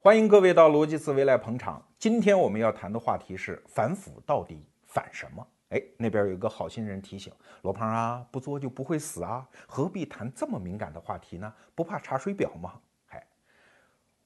[0.00, 1.84] 欢迎各位到逻辑思维来捧场。
[1.98, 5.44] 今天我们要谈的话题是反腐到底反什么？
[5.70, 7.32] 哎，那边有一个好心人提醒
[7.62, 11.52] 罗胖啊，不作就不会死啊，何必谈这么敏感的话题呢？
[11.74, 12.74] 不怕查水表吗？
[13.06, 13.26] 嗨，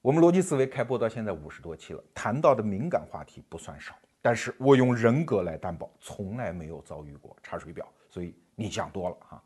[0.03, 9.43] 我们逻辑思维开播到现在五十多期了，谈到的敏感话题不算少，但是我用人格来担保，从来没有遭遇过查水表，所以你想多了哈。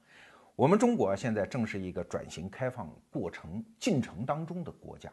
[0.57, 5.09] 我们中国现在正是一个转型开放过程进程当中的国家。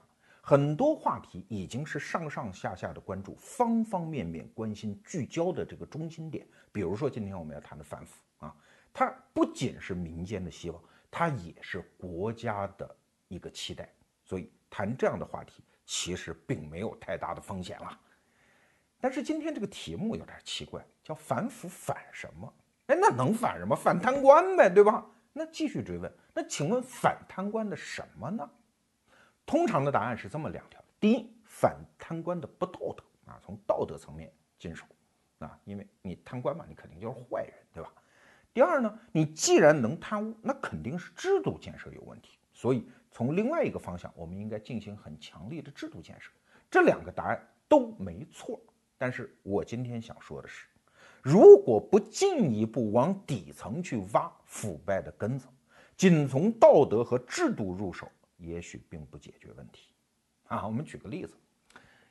[0.47, 6.47] 很多话题已经是上上下下的关注，方方面面关心聚焦的这个中心点。
[6.71, 8.55] 比如说，今天我们要谈的反腐啊，
[8.93, 10.79] 它不仅是民间的希望，
[11.11, 12.95] 它也是国家的
[13.29, 13.91] 一个期待。
[14.23, 17.99] 所以谈这样的话题，其实并没有太大的风险了。
[19.01, 22.55] 但是今天这个题目有点奇怪，叫反腐反什么？
[22.89, 23.75] 哎，那能反什么？
[23.75, 25.07] 反贪官呗，对吧？
[25.33, 28.51] 那继续追问，那请问反贪官的什么呢？
[29.47, 34.85] 通常的答案是这么两条：第一，反贪官的不道德啊，从道德层面进手
[35.39, 37.93] 啊，因为你贪官嘛，你肯定就是坏人，对吧？
[38.53, 46.31] 第二呢，你既然能贪污，那肯定是制度建设有问题，所以从另外一个方向，我们应该进行很强力的制度建设。
[46.71, 48.59] 这两个答案都没错，
[48.97, 50.67] 但是我今天想说的是，
[51.21, 55.47] 如果不进一步往底层去挖腐败的根子，
[55.97, 58.11] 仅从道德和制度入手。
[58.37, 59.91] 也许并不解决问题，
[60.49, 61.35] 啊，我们举个例子，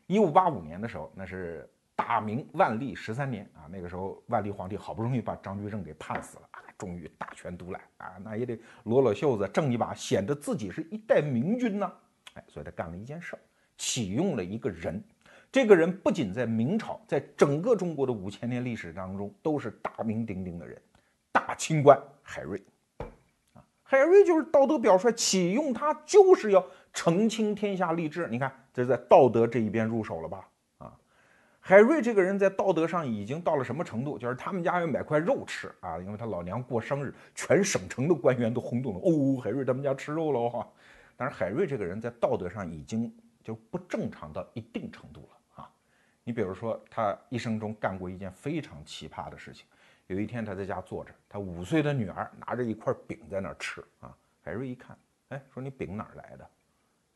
[0.08, 11.94] 一五八五年的时候，那是大明万历十三年啊，那个时候万历皇帝好不容易把张居正给判死了啊，终于大权独揽啊，那也得裸裸袖子挣一把，显得自己是一代明君呢，
[12.36, 13.40] 哎，所以他干了一件事儿，
[13.78, 15.04] 启用了一个人，
[15.52, 20.82] 这个人不仅在明朝，在整个中国的五千年历史当中都是大名鼎鼎的人，
[21.32, 22.62] 大清官海瑞。
[23.94, 28.28] 海瑞就是道德表率，启用他就是要澄清天下吏治。
[28.28, 30.50] 你看，这在道德这一边入手了吧？
[30.80, 30.92] 啊，
[31.60, 34.18] 海瑞这个人在道德上已经到了什么程度？
[34.18, 39.00] 就是他们家要买块肉吃啊，因为他老娘过生日，全省城的官员都轰动了。
[39.04, 40.68] 哦，海瑞他们家吃肉了哈。
[41.16, 45.70] 但是海瑞这个人在道德上已经就不正常到一定程度了啊。
[46.24, 49.68] 你比如说，他一生中干过一件非常奇葩的事情。
[50.08, 54.16] 有一天，他在家坐着，他五岁的女儿拿着一块饼在那儿吃啊。
[54.42, 54.98] 海瑞一看，
[55.30, 56.50] 哎，说你饼哪儿来的？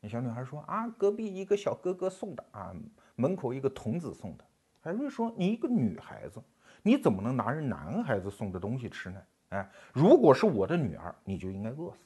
[0.00, 2.74] 那小女孩说啊，隔壁一个小哥哥送的啊，
[3.16, 4.44] 门口一个童子送的。
[4.80, 6.42] 海瑞说，你一个女孩子，
[6.82, 9.22] 你怎么能拿人男孩子送的东西吃呢？
[9.50, 11.98] 哎，如果是我的女儿，你就应该饿死。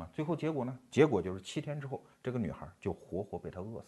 [0.00, 0.78] 啊，最后结果呢？
[0.90, 3.86] 结果就是七天之后，这个女孩就活活被他饿死。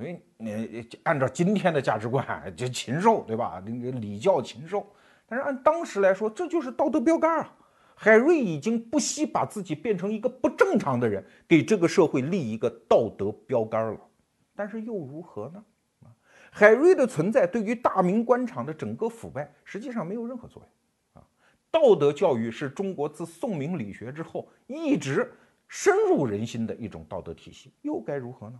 [0.00, 3.62] 因为你按照今天的价值观，就禽兽，对吧？
[3.64, 4.86] 那个礼教禽兽。
[5.26, 7.56] 但是按当时来说，这就是道德标杆啊！
[7.94, 14.00] 海瑞已经不惜把自己变成一个不正常的人，给这个社会立一个道德标杆了。
[14.56, 15.62] 但是又如何呢？
[16.02, 16.08] 啊
[16.50, 21.28] 海瑞的存在对于大明官场的整个腐败，实际上没有任何作用啊！
[21.70, 25.30] 道德教育是中国自宋明理学之后一直
[25.68, 28.58] 深入人心的一种道德体系，又该如何呢？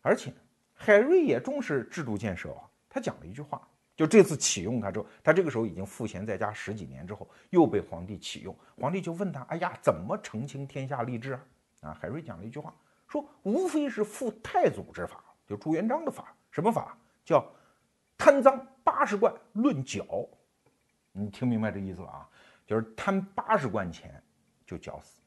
[0.00, 0.32] 而且，
[0.72, 2.62] 海瑞也重视制度建设啊。
[2.88, 8.56] 他讲了一句话，就这次启用他之后，他这个时候已经赋闲在家十几年之后，又被皇帝启用。
[8.76, 11.44] 皇帝就问他：“哎呀，怎么澄清天下吏治啊？”
[11.82, 12.74] 啊，海瑞讲了一句话，
[13.06, 16.34] 说：“无非是复太祖之法，就朱元璋的法。
[16.50, 16.96] 什么法？
[17.24, 17.44] 叫
[18.16, 20.04] 贪赃八十贯论缴。
[21.12, 22.28] 你听明白这意思了啊？
[22.66, 24.22] 就是贪八十贯钱
[24.64, 25.20] 就绞死。”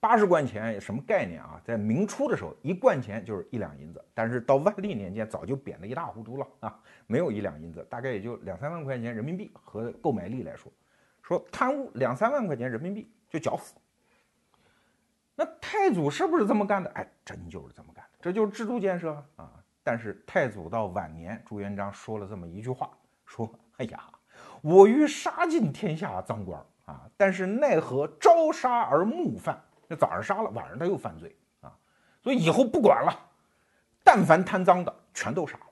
[0.00, 1.60] 八十贯钱什么概念啊？
[1.62, 10.72] 在明初的时候，一贯钱就是一两银子，但是到万历年间早就贬得一塌糊涂了啊，没有一两银子，大概也就两三万块钱人民币和购买力来说，
[11.22, 13.74] 说贪污两三万块钱人民币就绞死。
[15.36, 16.88] 那太祖是不是这么干的？
[16.90, 19.52] 哎，真就是这么干的，这就是制度建设啊。
[19.82, 22.90] 但是太祖到晚年，朱元璋说了这么一句话，
[23.26, 24.02] 说：“哎呀，
[24.62, 31.76] 我欲杀尽天下赃官啊，但是奈何朝杀而暮犯。”那早上杀了，晚上他又犯罪啊，
[32.22, 33.12] 所以以后不管了，
[34.04, 35.66] 但凡贪赃的全都杀了。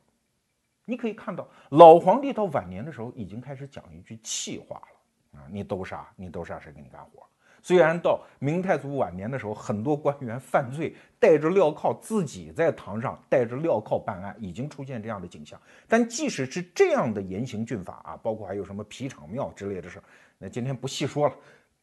[0.84, 7.24] 你可以看到，老皇帝到晚年的时候已经开始讲一句气话了啊，你都杀，你都杀，谁给你干活？
[7.62, 15.60] 虽然到明太祖晚年的时候，很多官员犯罪，带着镣铐自己在堂上带着镣铐办案，已经出现这样的景象。
[15.86, 20.04] 但即使是这样的严刑峻法啊，包括还有什么皮场庙之类的事儿
[20.38, 21.34] 那今天不细说了。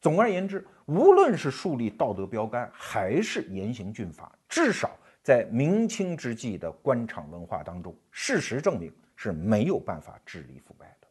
[0.06, 11.08] 总而言之，无论是树立道德标杆，还是严刑峻法，至少在明清之际的官场文化当中，事实证明是没有办法治理腐败的。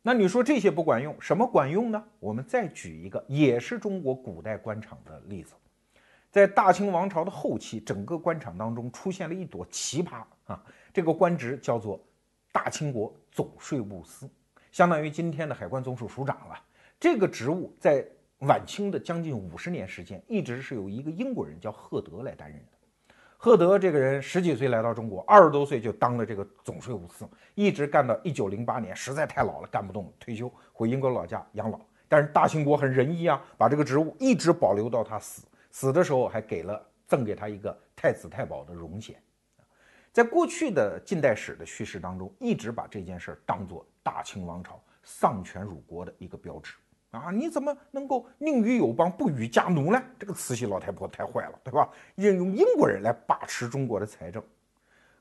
[0.00, 2.04] 那你说这些不管用，什么管用呢？
[2.20, 5.56] 我们再举一个，也是中国古代官场的例子。
[6.30, 12.00] 在大清王朝的后期，整个官场当中出现了一朵奇葩啊，这个官职叫做
[12.52, 14.30] 大清国总税务司，
[14.70, 16.56] 相当于今天的海关总署署长了。
[17.04, 18.02] 这个职务在
[18.38, 23.14] 晚清的将近五十年时间，一直是由一个英国人叫赫德来担任的。
[23.36, 31.78] 赫德这个人十几岁来到中国，二十多岁就当了这个总税务司，一直干到一九零八年，实在太老了，干不动，退休回英国老家养老。
[32.08, 39.14] 但是大清国很仁义啊，把这个职务一直保留到他死，死的时候还给了赠给他一个太子太保的荣衔。
[40.10, 46.72] 在过去的近代史的叙事当中，一直把这件事儿当做大清王朝丧权辱国的一个标志。
[47.14, 50.02] 啊，你怎么能够宁与友邦，不与家奴呢？
[50.18, 51.88] 这个慈禧老太婆太坏了，对吧？
[52.16, 54.42] 任用英国人来把持中国的财政。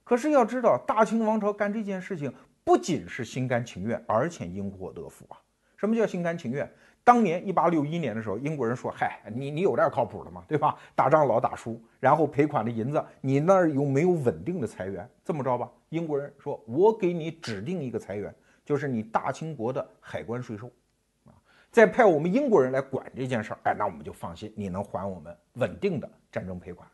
[0.03, 5.37] 可是要知道，大清王朝干这件事情不仅是心甘情愿，而且因祸得福啊。
[5.77, 6.69] 什么叫心甘情愿？
[7.05, 10.77] 当年一八六一年的时候，英国人说：“嗨，你你有点靠谱的嘛，对吧？
[10.95, 15.07] 打仗老打输，然后赔款的银子，你那儿有没有稳定的财源？
[15.23, 20.71] 这么着吧，英国人说，我给你指定一个财源，就是你大清国的海关税收。”
[21.73, 26.87] 再派我们英国人来管这件事儿，哎，那我们就放心，你能还我们稳定的战争赔款。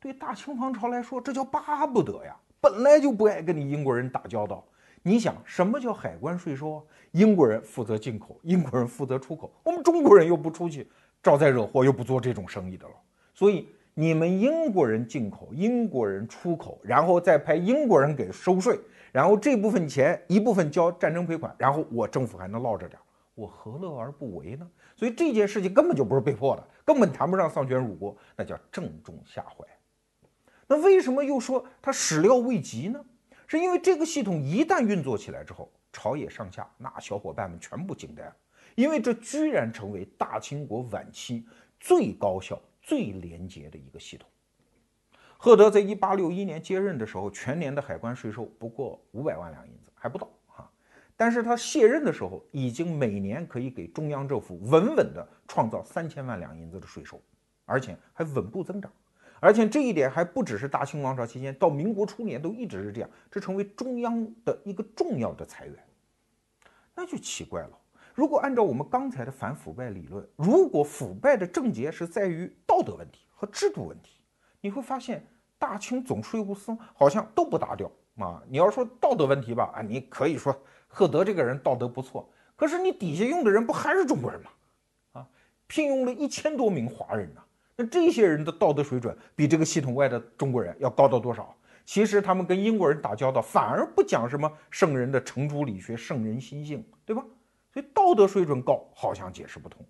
[0.00, 2.34] 对大清王朝来说，这叫巴不得呀！
[2.62, 4.64] 本来就不爱跟你英国人打交道。
[5.02, 6.82] 你想，什么叫海关税收啊？
[7.10, 10.88] 英国人负责进口，英国人负责出口，我们中国人又不出去
[11.22, 12.94] 招灾惹祸，又不做这种生意的了。
[13.34, 18.80] 所以你们英国人进口，英国人出口，然后再派英国人给收税，
[19.12, 23.04] 然后这部分钱一部分交战争赔款，然后我政府还能落着点儿。
[23.40, 24.70] 我何乐而不为呢？
[24.94, 29.66] 所以这件事情根本就不是被迫的，根本谈不上丧权辱国，那叫正中下怀。
[30.66, 33.02] 那为什么又说他始料未及呢？
[33.46, 38.36] 是因为这个系统一旦运作起来之后，朝野上下那小伙伴们全部惊呆了，
[38.74, 41.46] 因为这居然成为大清国晚期
[41.80, 44.28] 最高效、最廉洁的一个系统。
[45.36, 50.28] 赫德在一八六一年接任的时候，全年的海关税收不过五百万两银子，还不到。
[51.20, 57.20] 但是他卸任的时候，已经每年可以给中央政府稳稳的创造三千万两银子的税收，
[57.66, 58.90] 而且还稳步增长，
[59.38, 65.76] 而且这一点还不只是大清王朝期间，到民国初年都一直是这样，这成为中央的一个重要的财源。
[66.94, 67.78] 那就奇怪了，
[68.14, 74.22] 如果按照我们刚才的反腐败理论，如果腐败的症结是在于道德问题和制度问题，
[74.62, 75.22] 你会发现
[75.58, 78.42] 大清总税务司好像都不搭调啊。
[78.48, 80.58] 你要说道德问题吧，啊，你可以说。
[80.92, 84.50] 赫德这个人道德不错，可是你底下用的人不还是中国人吗？
[85.12, 85.28] 啊，
[85.68, 87.40] 聘用了一千多名华人呢，
[87.76, 91.56] 那这些人的道德水准比这个系统外的中国人要高到多少？
[91.86, 97.24] 其实他们跟英国人打交道，反而不讲什么圣人的程朱理学、圣人心性，对吧？
[97.72, 99.80] 所以道德水准高好像解释不通。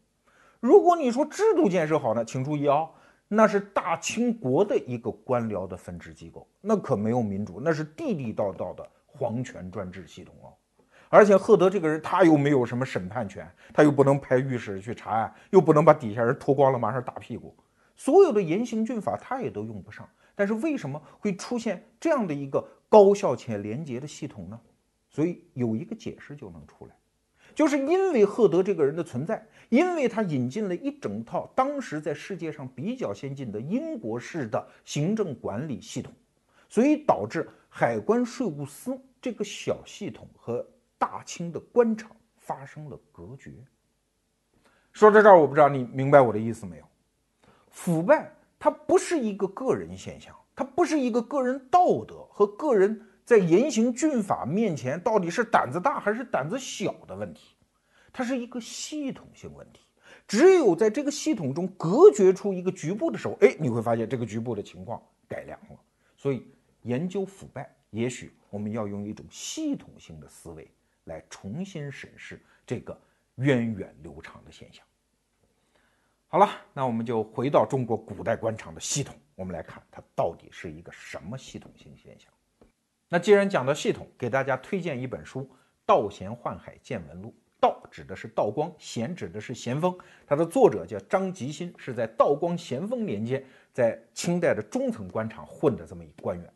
[0.60, 2.88] 如果你说制度建设好呢，请注意啊，
[3.26, 10.52] 那是大清国的一个官僚的分支机构，那可没有民主，那是地地道道的皇权专制系统哦。
[11.12, 17.52] 而且赫德这个人，他又没有什么审判权，他又不能派御史去查案，又不能把底下人脱光了马上打屁股，
[17.96, 20.08] 所有的严刑峻法他也都用不上。
[20.36, 24.58] 但是为什么会出现这样的一个高效且廉洁的系统呢？
[25.10, 26.94] 所以有一个解释就能出来，
[27.56, 36.14] 就是因为赫德这个人的存在，因为他引进了一整套当时在世界上比较先进的英国式的行政管理系统，
[36.68, 40.64] 所以导致海关税务司这个小系统和
[41.00, 43.50] 大清的官场发生了隔绝。
[44.92, 46.84] 说到这儿，我不知道你明白我的意思没有？
[47.70, 57.54] 腐败它不是一个个人现象，它不是一个个人道德和个人在严刑峻法面前到底是胆子大还是胆子小的问题，
[58.12, 59.80] 它是一个系统性问题。
[60.26, 65.80] 只有在这个系统中隔绝出一个局部的时候，哎，你会发现这个局部的情况改良了。
[66.16, 66.46] 所以
[66.82, 70.68] 研究腐败，也许我们要用一种系统性的思维。
[71.10, 72.98] 来重新审视这个
[73.34, 74.84] 源远流长的现象。
[76.28, 82.32] 好了，那我们就回到中国古代官场的系统，我们来看它到底是一个什么系统性现象。
[83.08, 85.40] 那既然讲到系统，给大家推荐一本书
[85.84, 87.28] 《道贤宦海见闻录》。
[87.60, 89.94] 道指的是道光，贤指的是咸丰。
[90.26, 96.50] 它的作者叫张吉新，是在道光、咸丰年间在清代的中层官场混的这么一官员。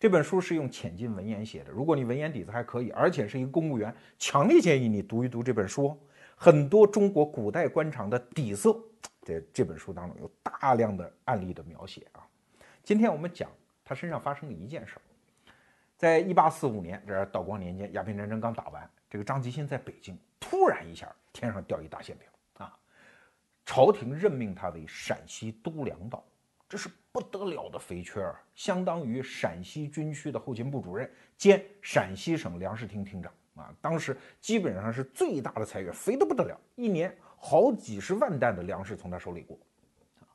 [0.00, 5.94] 这本书是用浅近文言写的，如果你文言底子还可以，而且是一个公务员，强烈建议你读一读这本书。
[6.36, 8.74] 很多中国古代官场的底色，
[9.20, 12.26] 在这本书当中有大量的案例的描写啊。
[12.82, 13.50] 今天我们讲
[13.84, 15.02] 他身上发生的一件事儿，
[15.98, 22.26] 在一八四五年，这道光年间，鸦片战争刚打完，这个张吉新在北京突然一下天上掉一大馅饼
[22.64, 22.74] 啊，
[23.66, 26.24] 朝廷任命他为陕西都粮道
[26.70, 33.74] 这是不得了的肥缺儿，相当于陕西军区的后勤部主任兼陕西省粮食厅厅长啊。
[33.80, 39.58] 当时基本上是最大的财源，肥得不得了，一年好几十万担的粮食从他手里过
[40.20, 40.30] 啊。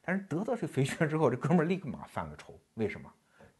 [0.00, 3.12] 但是得到这肥缺之后，这哥们儿立马犯了愁，为什么？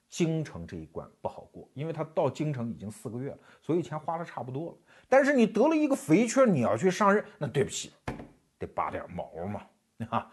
[0.08, 4.78] 京城这一关不好过，因为他到京城已经四个月了，所以钱花的差不多了。
[5.08, 7.92] 但是你得了一个肥缺，你要去上任，那对不起，
[8.58, 9.66] 得拔点毛嘛，
[10.10, 10.32] 啊！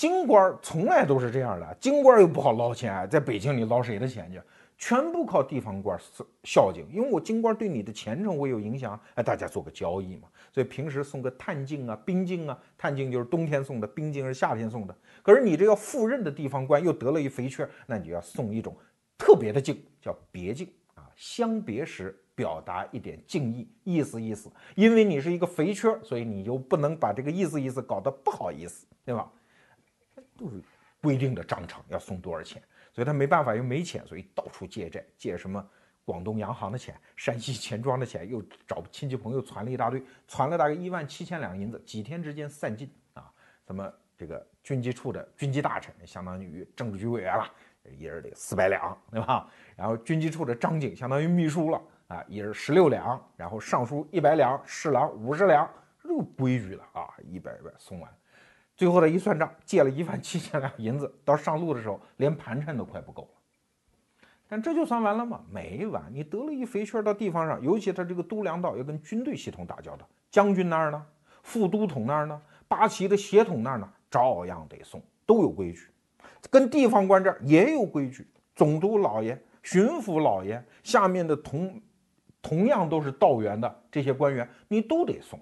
[0.00, 4.40] 京官从来都是这样的，京官又不好捞钱，在北京你捞谁的钱去？
[4.78, 6.00] 全部靠地方官
[6.42, 10.26] 孝敬，因为我京官对你的前程会有影响，哎，大家做个交易嘛。
[10.54, 14.96] 所以平时送个探镜啊、冰镜啊，探镜就是冬天送的，冰镜是夏天送的。
[15.22, 18.74] 可是你这要赴任的地方官又得了一肥缺，那你就要送一种。
[19.18, 24.50] 特别的敬叫别敬啊，相别时表达一点敬意，意思意思。
[24.76, 29.30] 因为你是一个肥缺，所以你就不能把这个意思意思搞得不好意思，对吧？
[30.40, 30.62] 就是
[31.02, 32.62] 规定的章程要送多少钱，
[32.94, 35.62] 所以他没办法，又没钱，所以到处借债，借什么
[36.06, 43.30] 广东洋行的钱、山西钱庄的钱，又找亲戚朋友攒了一大堆，攒了大概一万七千两银子，几天之间散尽啊！
[43.66, 47.44] 什么这个军机处的军机大臣，相当于政治局委员了。
[47.98, 49.50] 一人得四百两，对吧？
[49.74, 55.68] 然后军机处的张景相当于秘书了啊，一人十六两，然后尚书一百两，侍郎五十两，
[56.02, 58.14] 这规矩了啊，一百百送完，
[58.80, 64.22] 最后他一算账，借了一万七千两银子，到上路的时候连盘缠都快不够了。
[64.48, 65.44] 但这就算完了吗？
[65.50, 71.06] 没完，你得了一肥缺到地方上，尤其他这个督粮道要跟军队系统打交道，将军那儿呢，
[71.42, 75.90] 副都统那儿呢，八旗的协统那儿呢，照样得送，都有规矩。
[76.48, 81.78] 跟地方官这儿也有规矩，总督老爷、巡抚老爷下面的同
[82.40, 85.38] 同样都是道员的这些官员，你都得送。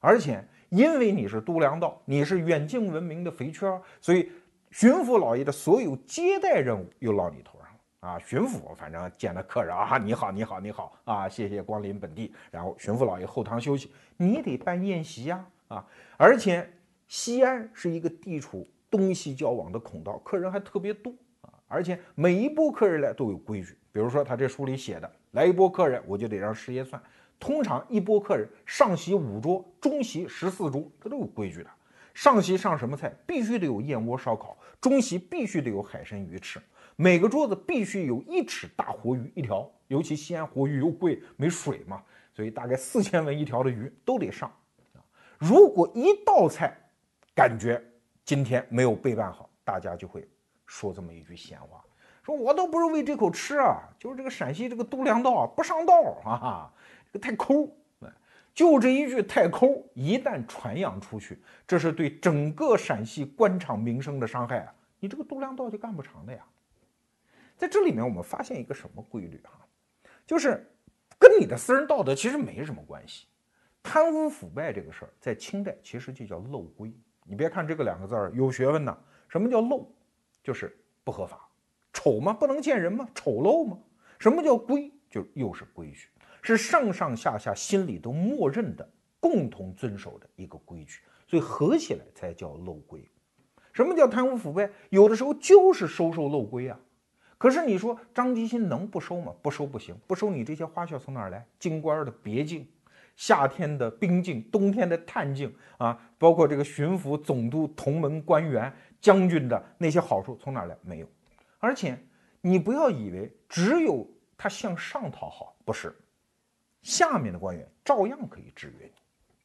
[0.00, 3.66] 而且因为你是都粮道，你是远近闻名的肥缺，
[4.00, 4.30] 所以
[4.70, 8.18] 巡抚老爷的所有接待任务又落你头上了啊！
[8.18, 12.32] 巡抚反正见了客人啊， 你好，你好，你好啊，谢谢光临本地。
[12.50, 15.84] 然后巡抚老爷后堂休息，你得办宴席呀啊！
[16.16, 16.68] 而且
[17.06, 18.66] 西安是一个地处。
[18.90, 21.52] 东西交往的孔道，客人还特别多啊！
[21.68, 26.98] 而且每一波客人来都有规矩，比如说他这书里写的，来一波客人，我就得让师爷算。
[27.38, 31.70] 通常一波客人上席五桌，中席十四桌，这都有规矩的。
[32.14, 36.58] 上席上什么菜，必须得有燕窝烧烤；中席必须得有海参鱼翅；
[36.96, 42.02] 每个桌子必须有一尺大活鱼一条，尤其西安活鱼又贵，没水嘛，
[42.34, 44.50] 所以大概四千文一条的鱼都得上。
[45.38, 46.76] 如果一道菜
[47.36, 47.80] 感觉，
[48.24, 50.28] 今天没有备办好，大家就会
[50.66, 51.84] 说这么一句闲话，
[52.24, 56.72] 说我都不是为这口吃啊，就是这个陕西这个度量道啊不上道啊，
[57.12, 57.70] 这太抠，
[58.54, 66.44] 就这一句太抠，一旦传扬出去，这是对整个陕西官场名声的伤害啊，你这个度量道就干不长了呀。
[67.56, 69.66] 在这里面，我们发现一个什么规律哈，
[70.26, 70.64] 就是
[71.18, 73.26] 跟你的私人道德其实没什么关系，
[73.82, 76.92] 贪污腐败这个事儿，在清代其实就叫漏规。
[77.24, 78.96] 你别看这个两个字儿有学问呐，
[79.28, 79.88] 什么叫漏？
[80.42, 81.48] 就是不合法，
[81.92, 82.32] 丑吗？
[82.32, 83.08] 不能见人吗？
[83.14, 83.78] 丑陋吗？
[84.18, 84.92] 什么叫规？
[85.10, 86.08] 就又是规矩，
[86.56, 88.88] 是上上下下心里都默认的、
[89.20, 93.08] 共同遵守的一个规矩，所以合起来才叫漏规。
[93.72, 94.70] 什么叫贪污腐败？
[94.90, 96.78] 有的时候就是收受漏规啊。
[97.36, 99.32] 可是你说张吉新能不收吗？
[99.42, 101.46] 不收不行，不收你这些花销从哪儿来？
[101.58, 102.68] 京官的别进。
[103.14, 110.76] 夏天的兵境，冬天的探境啊，包括这个巡抚、总督、同门官员、将军的那些好处从哪来？
[110.82, 111.06] 没有。
[111.58, 111.98] 而且
[112.40, 115.92] 你不要以为只有他向上讨好，不是，
[116.88, 118.92] 下面的官员照样可以制约你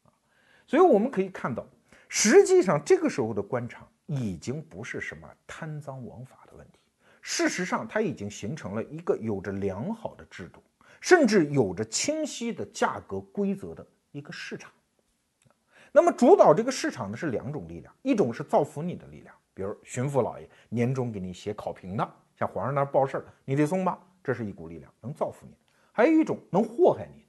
[0.08, 0.14] 啊。
[0.66, 1.66] 所以我们可以看到，
[2.08, 6.80] 实际上这个时候的官场已经不是什么贪赃枉法的问题，
[7.22, 10.64] 事实上它已经形成了一个有着良好的制度。
[11.02, 14.72] 甚至有着清晰的价格规则的一个市场，
[15.92, 22.10] 那么主导这个市场的是两种力量，一种是造福你的力量，比如巡抚老爷年终给你写考评的，
[22.40, 25.52] 向皇上那儿报事儿，你得送吧，这是一股力量，能造福你；
[25.92, 27.23] 还有一种能祸害你。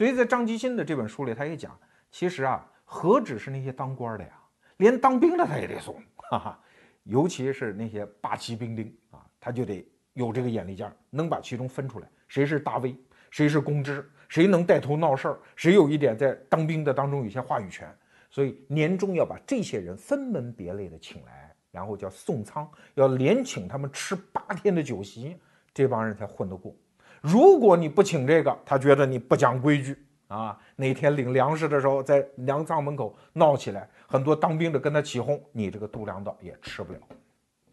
[0.00, 1.78] 所以在张吉新的这本书里，他也讲，
[2.10, 4.30] 其实啊，何止是那些当官的呀，
[4.78, 5.94] 连当兵的他也得送，
[6.30, 6.60] 哈哈，
[7.02, 12.08] 尤其是那些八旗兵丁啊，他就得有这个眼力劲儿，能把其中分出来。
[12.28, 12.96] 谁是大 V，
[13.30, 17.94] 谁是公知，谁能带头闹事儿，谁有一点在当兵的当中有些话语权，
[18.30, 25.36] 所以年终要把这些人分门别类的请来，然后叫送仓，要连请他们吃八天的酒席，
[25.74, 26.74] 这帮人才混得过。
[27.20, 29.96] 如果你不请这个，他觉得你不讲规矩
[30.28, 30.58] 啊。
[30.76, 36.98] 哪天领粮食的时候，在粮仓门口闹起来，很多当兵的跟他起哄，你这个度量道也吃不了。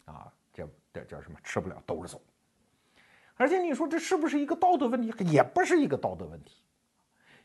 [0.05, 1.37] 啊，这这叫什么？
[1.43, 2.21] 吃不了兜着走。
[3.35, 5.13] 而且你说这是不是一个道德问题？
[5.25, 6.55] 也不是一个道德问题。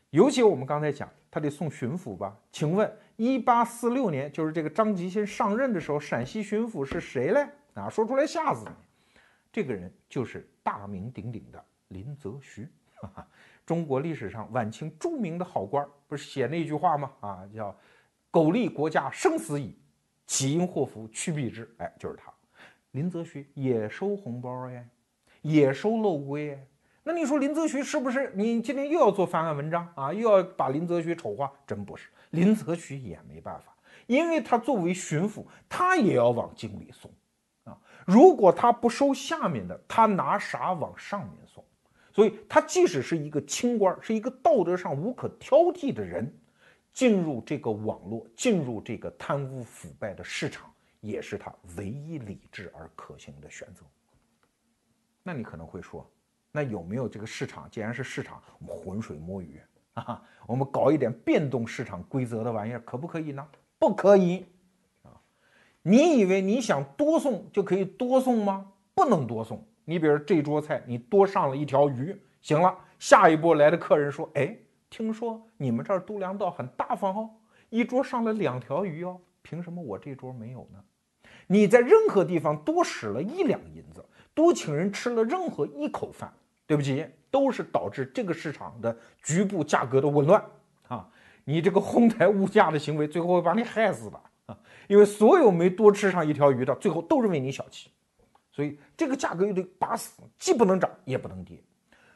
[0.09, 2.35] 尤其我们刚才讲，他得送巡抚吧？
[2.51, 7.47] 请问，一八四六年，就是这个张吉先上任的时候，陕西巡抚是谁嘞？
[7.73, 9.19] 啊，说出来吓死你！
[9.51, 11.63] 这个人就是大名鼎鼎的
[11.93, 12.67] 林则徐，
[13.65, 17.11] 中国历史上晚清著名的好官，不是写那句话吗？
[17.21, 17.73] 啊，叫
[18.29, 19.77] “苟利国家生死以，
[20.25, 21.73] 岂因祸福趋避之”。
[21.79, 22.33] 哎，就是他，
[22.91, 24.89] 林则徐也收红包哎。
[25.41, 26.57] 也收漏规，
[27.03, 28.31] 那你说林则徐是不是？
[28.33, 30.13] 你今天又要做翻案文章啊？
[30.13, 31.51] 又要把林则徐丑化？
[31.67, 33.75] 真不是，林则徐也没办法，
[34.07, 37.11] 因为他作为巡抚，他也要往京里送
[37.65, 37.77] 啊。
[38.05, 41.61] 如果他不收下面的，他拿啥往上面送？
[42.13, 46.31] 所以，他即使是一个清官，是一个道德上无可挑剔的人，
[46.93, 53.83] 进入这个网络，进入这个贪污腐败的市场，也是他唯一理智而可行的选择。
[55.23, 56.07] 那你可能会说，
[56.51, 57.67] 那有没有这个市场？
[57.71, 59.59] 既然是市场，我们浑水摸鱼
[59.95, 63.47] 啊，我们搞一点变动市场规则的玩意儿，可不可以呢？
[63.79, 64.45] 不可以
[65.01, 65.19] 啊！
[65.81, 68.71] 你以为你想多送就可以多送吗？
[68.93, 69.65] 不能多送。
[69.85, 74.55] 你比如这桌菜，你多上了一条鱼，行了，下一波来的客人说，哎，
[74.89, 77.29] 听说你们这儿度量道很大方哦，
[77.69, 80.79] 一桌上了两条鱼哦，凭什么我这桌没有呢？
[81.47, 84.03] 你在任何地方多使了一两银子。
[84.35, 86.33] 多请人吃了任何一口饭，
[86.65, 90.43] 对不起，都是导致这个市场的局部价格的紊乱
[90.87, 91.07] 啊！
[91.43, 94.57] 你这个哄抬物价的行为，最后会把你害死的啊！
[94.87, 97.91] 因为所有没多吃上一条鱼的，最后都认为你小气，
[98.53, 101.61] 所以这个价格又得把死，既不能涨也不能跌。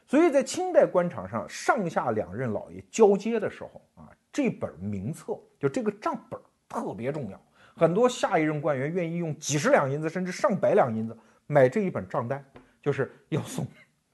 [0.05, 6.39] 所以在清代官场上，上下两任老爷交接的时候啊，这本名册就这个账本
[6.69, 7.41] 特别重要，
[7.75, 11.17] 很多下一任官员愿意用几十两银子，甚至上百两银子。
[11.47, 12.43] 买这一本账单，
[12.81, 13.65] 就是要送，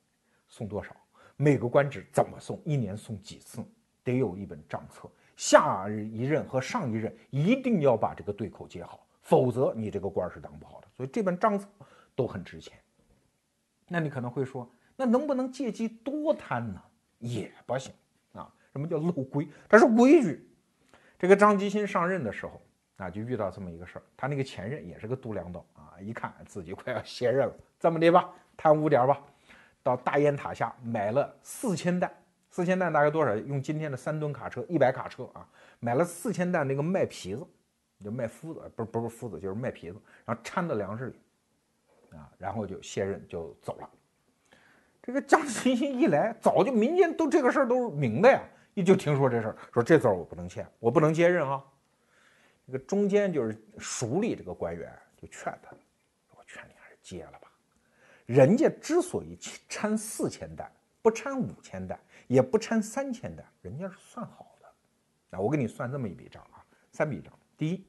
[0.48, 0.96] 送多少？
[1.36, 2.62] 每个官职怎么送？
[2.64, 3.64] 一年送几次？
[4.04, 5.10] 得有一本账册。
[5.36, 10.88] 下一任和上一任一定要把这个对口接好，否则你这个官是当不好的。
[10.96, 11.68] 所以这本账册
[12.16, 12.78] 都很值钱。
[13.88, 16.82] 那你可能会说，那能不能借机多贪呢？
[17.20, 17.94] 也不行
[18.34, 18.54] 啊。
[18.72, 19.48] 什么叫漏规？
[19.70, 20.48] 这是规矩。
[21.18, 22.62] 这个张吉新上任的时候。
[22.98, 29.20] 啊，就遇到这么一个事儿，他那个前任也是个度量道啊，一看自己快要卸任了，这么的吧，贪污点吧，
[29.82, 32.10] 到大雁塔下买了四千担，
[32.52, 33.36] 四千担大概多少？
[33.36, 35.46] 用今天的三吨卡车，一百卡车啊，
[35.80, 37.46] 买了四千担那个麦皮子，
[38.00, 41.20] 就麦麸子，不是不是麸子，就是麦皮子，然后掺到粮食里，
[42.16, 43.90] 啊，然后就卸任就走了。
[45.02, 48.42] 这个张 欣欣一来，早就民间都这个事儿都明的呀，
[48.74, 51.64] 一就听说这事儿，说这字我不能签，我不能接任啊。
[52.66, 54.90] 这个中间就是署里这个官员
[55.22, 55.76] 就劝他，
[56.32, 57.52] 我劝你还是接了吧。
[58.26, 60.72] 人家之所以掺四千担，
[61.02, 65.38] 不掺五千担，也不掺三千担，人家是算好的。
[65.38, 67.38] 啊，我给你算这么一笔账啊，三笔账。
[67.58, 67.86] 第一，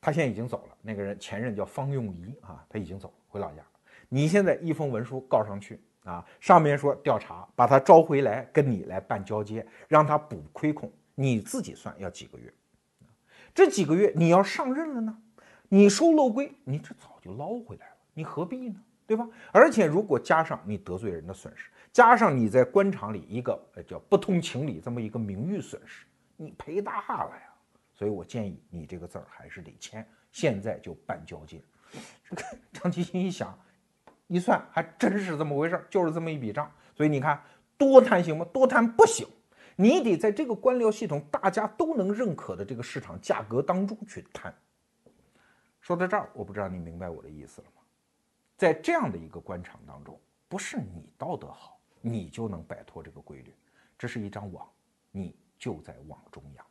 [0.00, 3.62] 他现在已经走了，那个人前任叫方用仪啊，他已经走了回老家。
[4.10, 12.52] 你现在一封文书告上去啊，上面说调查，把他招回来跟你来办交接，让他补亏空，你自己算要几个月。
[13.54, 15.16] 这几个月你要上任了呢，
[15.70, 18.76] 你收漏规，你这早就捞回来了，你何必呢？
[19.06, 19.26] 对吧？
[19.50, 26.04] 而且如果加上你得罪人的损失，加上你在官场里一个呃叫不通情理这么一个名誉损失，
[26.36, 27.52] 你赔大了呀。
[27.94, 31.62] 所以我建议你这个字儿还是得签，现在就办交接。
[32.24, 33.58] 这个张其新一想，
[34.26, 36.70] 一算还真是这么回事，就是这么一笔账。
[36.96, 37.42] 所以你看，
[37.76, 38.44] 多贪行吗？
[38.52, 39.26] 多贪不行。
[39.76, 44.54] 你得在这个官僚系统大家都能认可的这个市场价格当中去贪。
[45.80, 47.82] 说到这儿，我不知道你明白我的意思了吗？
[48.56, 53.52] 在这样的一个官场当中，不是你道德好，你就能摆脱这个规律。
[53.98, 54.68] 这是一张网，
[55.10, 56.64] 你就在网中央。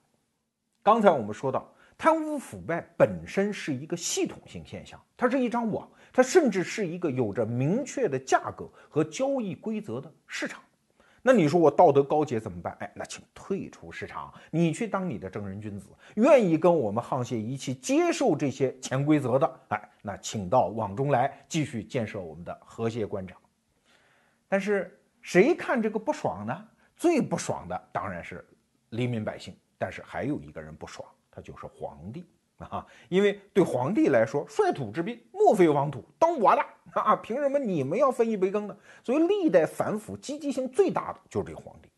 [0.84, 1.70] 刚才我们说到，
[2.02, 10.64] 贪污腐败本身是一个系统性现象，它是一张网，它甚至是一个有着明确的价格和交易规则的市场。
[11.22, 12.76] 那你说我道德高洁怎么办？
[12.80, 15.90] 哎，那请退出市场，你去当你的正人君子。
[16.16, 23.40] 愿意跟我们沆瀣一气，接受这些潜规则的，哎，那请到网中来，继续建设我们的和谐官场。
[24.50, 26.68] 但是谁看这个不爽呢？
[26.98, 28.44] 最不爽的当然是
[28.90, 32.24] 黎民百姓，但是还有一个人不爽，他就是皇帝。
[32.58, 36.64] 啊，因为对皇帝来说，率土之滨，莫非王土，当我的
[36.94, 37.16] 啊！
[37.16, 38.78] 凭什么你们要分一杯羹呢？
[39.04, 41.90] 所以历代反腐积极性最大的就是这皇帝。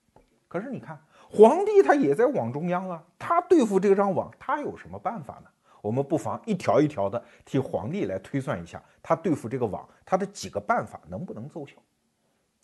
[0.47, 0.97] 可是你看，
[1.29, 5.49] 皇帝他也在网中央啊，他对付这张网，他有什么办法呢？
[5.81, 11.75] 我们不妨一条一条的替皇帝来推算一下，他对付这个网，他的几个办法能不能奏效？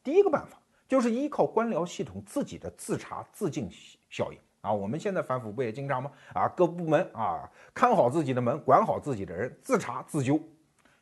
[0.01, 3.69] 第一个办法就是依靠官僚系统自己的自查自净
[4.10, 4.71] 效应啊。
[4.71, 6.11] 我们现在反腐不也经常吗？
[6.33, 10.39] 啊，各部门啊，看好自己的门，管好自己的人，自查自纠，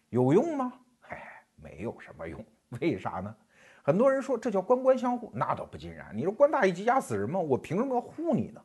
[0.09, 0.73] 有用吗？
[1.09, 2.43] 哎，没有什么用。
[2.79, 3.35] 为啥呢？
[3.81, 6.11] 很多人说这叫官官相护，那倒不尽然。
[6.13, 7.39] 你说官大一级压死人吗？
[7.39, 8.61] 我凭什么要护你呢？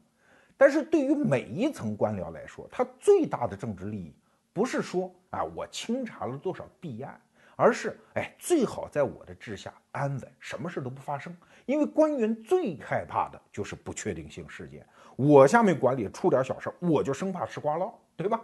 [0.57, 4.15] 但是对于每一层官僚来说，他最大的政治利益
[4.53, 7.21] 不是说啊我清查了多少弊案，
[7.57, 11.37] 而是哎最好在我的治下安稳，什么事都不发生。
[11.67, 18.41] 因为官员最害怕的就是不确定性事件，我下面管理出点小事儿，我就生怕吃瓜捞，对吧？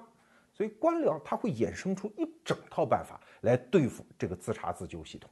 [0.53, 5.31] 所以官僚他会衍生出一整套办法来对付这个自查自纠系统。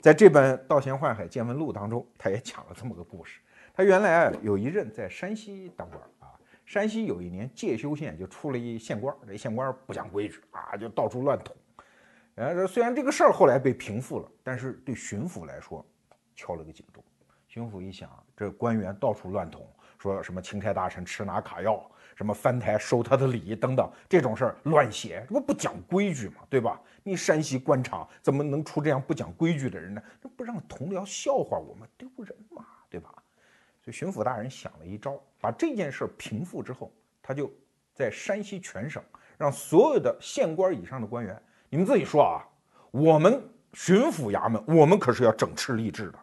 [0.00, 3.40] 在这本《道贤宦海见闻录》当中，他也讲了这么个故事。
[3.74, 6.32] 他原来有一任在山西当官啊，
[6.64, 11.54] 山西有一年介休县就出了一县官，这县官不讲规矩啊，就到处乱捅。
[12.36, 15.84] 呃，虽然这个事儿后来被平复了，但是对巡抚来说
[16.38, 17.02] 敲了个警钟。
[17.48, 19.66] 巡抚一想，这官员到处乱捅，
[19.98, 21.84] 说什么钦差大臣吃拿卡要。
[22.14, 26.80] 什么翻台收他的礼等等这种事儿乱写，这不不讲规矩嘛，对吧？
[27.04, 30.02] 你山西官场怎么能出这样不讲规矩的人呢？
[30.20, 33.08] 这不让同僚笑话我们，丢人嘛，对吧？
[33.80, 37.48] 所以巡抚大人想了一招，把这件事平复之后，他就
[37.94, 39.00] 在山西全省
[39.36, 42.42] 让所有的县官以上的官员，你们自己说啊，
[42.90, 43.40] 我们
[43.74, 46.18] 巡抚衙门，我们可是要整饬吏治的，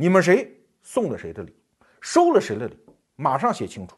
[0.00, 0.50] 你们谁
[0.82, 1.54] 送了谁的礼，
[2.00, 2.74] 收了谁的礼，
[3.16, 3.94] 马上写清楚。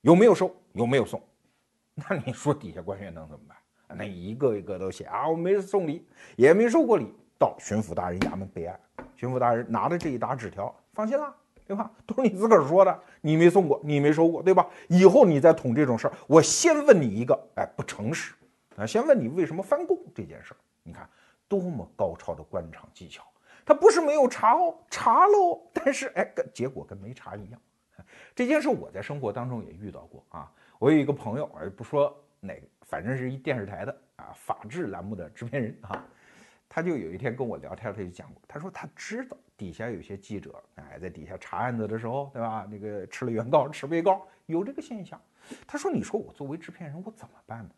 [0.00, 0.50] 有没有收？
[0.72, 1.22] 有没有送？
[1.94, 3.98] 那你说底下官员能怎么办？
[3.98, 8.80] 那一个一个都写啊，我没送礼，也没收过礼，到巡抚大人衙门备案。
[9.14, 11.90] 巡抚大人拿着这一沓纸条，放心啦，对吧？
[12.06, 14.66] 都是你自个儿说的，你没送过，你没收过，对吧？
[14.88, 18.32] 以后你再捅这种事儿，我先问你一个，哎，不诚实
[18.76, 20.56] 啊，先问你为什么翻供这件事儿。
[20.82, 21.06] 你看
[21.46, 23.22] 多么高超的官场技巧，
[23.66, 27.60] 他不是没有查哦，查喽， 但是哎，跟结果跟没查一样。
[28.34, 30.50] 这件事我在生活当中也遇到过啊。
[30.78, 36.06] 我有一个朋友，而不说哪个，反正是一电视台的啊，法制栏目的制片人啊。
[36.68, 42.68] 他就有一天跟我聊天，他就讲过，他说他知道底下有些记者哎，在底下查案子的时候，对吧？
[42.70, 45.20] 那个吃了原告吃被告，有这个现象。
[45.66, 47.70] 他说：“你说我作为制片人，我怎么办呢？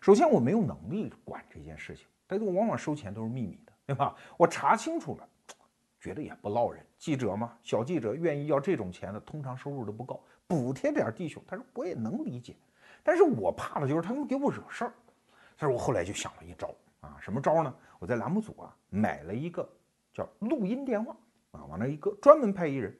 [0.00, 4.14] 首先我没有能力管这件事情，但是往往收钱都是秘密的，对吧？
[4.36, 5.28] 我查清楚了。”
[6.02, 11.40] 觉得也不落人，记者嘛，小记者愿意要这种钱的，通常收入都不高，补贴点弟兄。
[11.46, 12.56] 他说我也能理解，
[13.04, 14.92] 但是我怕的就是他们给我惹事儿。
[15.56, 17.72] 他说我后来就想了一招啊，什么招呢？
[18.00, 19.64] 我在栏目组啊买了一个
[20.12, 21.16] 叫录音电话
[21.52, 22.92] 啊，往那一搁，专门派一人，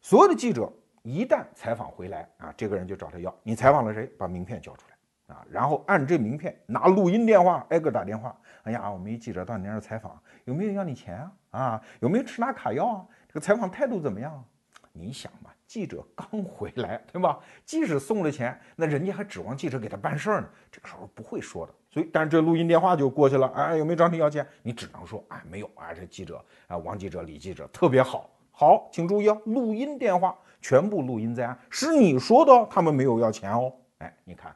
[0.00, 4.06] 所有的记者一旦采访回来啊，这个人就找他要，你采访了谁？
[4.16, 4.96] 把名片交出来
[5.28, 8.36] 啊，然后按这名片拿录音电话挨个打电话。
[8.64, 11.32] 哎呀，我们一记者到你那儿采访，有没有要你钱啊？
[11.50, 13.06] 啊，有没有吃拿卡要啊？
[13.28, 14.44] 这个采访态度怎么样？
[14.92, 17.38] 你想嘛，记者刚回来，对吧？
[17.64, 20.48] 即使送了钱，那人家还指望记者给他办事儿呢。
[20.72, 23.46] 这个时候不会说的，所以，但是这录音电话就过去了。
[23.54, 24.44] 哎，有没有找你要钱？
[24.62, 25.70] 你只能说，哎，没有。
[25.76, 28.28] 哎，这记者啊，王记者、李记者特别好。
[28.50, 33.72] 好，请注意啊，录音电话全部录音在案，是你说的，他们没有要钱哦。
[33.98, 34.54] 哎，你看，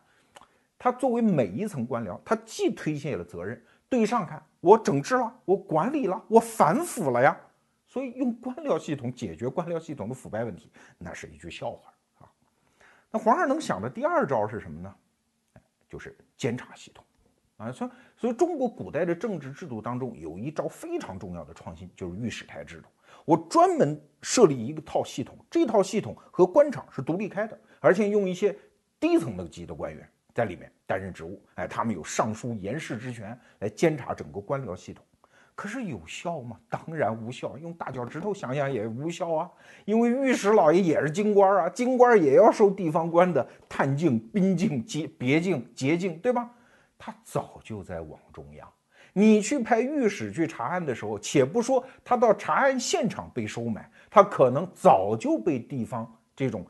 [0.82, 3.62] 他作为每一层官僚，他既推卸了责任。
[3.88, 7.38] 对上看，我整治了，我管理了，我反腐了呀。
[7.86, 12.26] 所以用官僚系统解决官僚系统的腐败问题，那是一句笑话啊。
[13.12, 14.92] 那皇上能想的第二招是什么呢？
[15.88, 17.04] 就是监察系统
[17.58, 17.70] 啊。
[17.70, 22.88] 所以，所以中国古代的政治制度当中有一招非常重要的创新，就是御史台制度。
[23.24, 28.58] 我专门设立一个套系统，这套系统和官场是独立开的，而且用一些
[28.98, 30.08] 低层的级的官员。
[30.34, 35.04] 在里面担任职务，哎，他们有上书言事之权来监察整个官僚系统，
[35.54, 36.58] 可是有效吗？
[36.70, 37.58] 当然无效。
[37.58, 39.50] 用大脚趾头想想也无效啊，
[39.84, 46.50] 因为御史老爷也是京官啊，京官也要受地方官的探镜、宾镜、节别镜、节镜，对吧？
[46.98, 48.68] 他早就在网中央。
[49.12, 56.64] 你去派御史去查案的时候，且不说他到查案现场被收买，他可能早就被地方这种。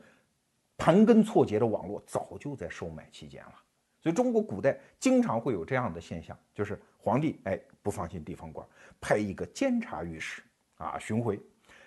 [0.77, 3.53] 盘根错节的网络早就在收买期间了，
[4.01, 8.67] 所以中国古代经常会有这样的现象，就是皇帝哎不放心地方官，
[8.99, 10.41] 派一个监察御史
[10.75, 11.39] 啊巡回，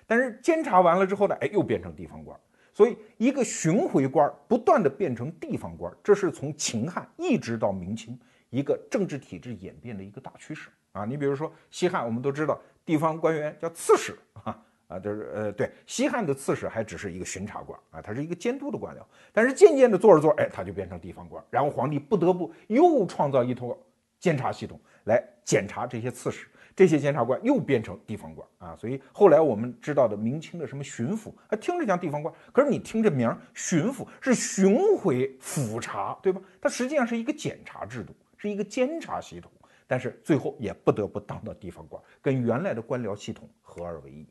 [0.06, 2.38] 但是监察完了之后呢，哎又变成地方官，
[2.72, 8.18] 所以一个巡回官不断的变成地方官，这是从秦汉一直到明清
[8.50, 10.70] 一个政治体制演变的一个大趋势。
[10.92, 11.04] 啊。
[11.04, 19.00] 你比如说西汉，我们都知道地方官员叫刺史啊，啊，就是呃，对，西汉的刺史还只是一个巡查官啊，他是一个监督的官僚。
[19.32, 23.76] 但是渐渐的做着做，哎，他就变成地方官，然后皇帝不得不又创造一套
[24.20, 28.76] 监察系统来检查这些刺史，这些监察官又变成地方官啊。
[28.76, 36.40] 所以后来我们知道的明清的什么巡抚，啊，听着像地方官，可是你听这名，巡抚是巡回抚察，对吧？
[36.60, 39.50] 它实际上是一个检查制度，是一个监察系统，
[39.88, 44.24] 但是最后也不得不当到地方官，跟原来的官僚系统合二为一。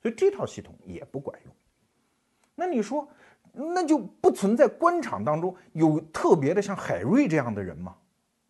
[0.00, 1.52] 所以这套系统也不管用，
[2.54, 3.08] 那你说，
[3.52, 7.96] 那就不存在官场当中有特别的像海瑞这样的人吗？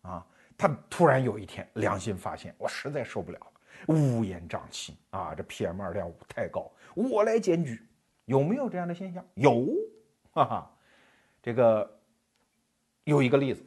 [0.03, 7.81] 啊，他突然有一天良心发现，我实在受不了了，乌烟瘴气啊，这 PM 二点五太高，我来检举，
[8.25, 9.25] 有没有这样的现象？
[9.33, 9.65] 有，
[10.31, 10.77] 哈哈，
[11.41, 11.99] 这个
[13.05, 13.65] 有一个例子，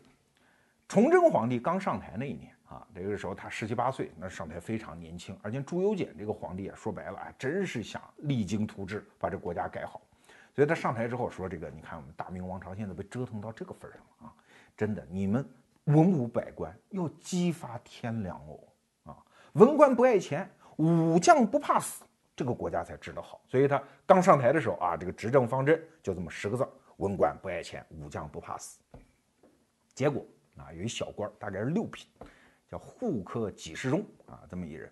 [0.87, 2.52] 崇祯皇帝刚上台那一年。
[2.73, 10.01] 啊，这个时候他十七八岁，那上台非常年轻，而且朱由检这个皇帝啊，说白了啊，真是想励精图治，把这国家改好。
[10.55, 14.35] 所以他上台之后说：“这个，你看我们大明王朝现在被折腾到这个份上了啊，
[14.75, 15.47] 真的，你们
[15.85, 18.59] 文武百官要激发天良哦
[19.05, 19.17] 啊，
[19.53, 22.05] 文官不爱钱，武将不怕死，
[22.35, 23.41] 这个国家才治得好。
[23.49, 28.79] 所以他刚上台的时候啊，这个执政方针就这么十个字：文官不爱钱，武将不怕死。
[29.95, 30.25] 结果
[30.59, 32.07] 啊，有一小官，大概是六品。
[32.73, 34.91] 叫户科给事中啊，这么一人，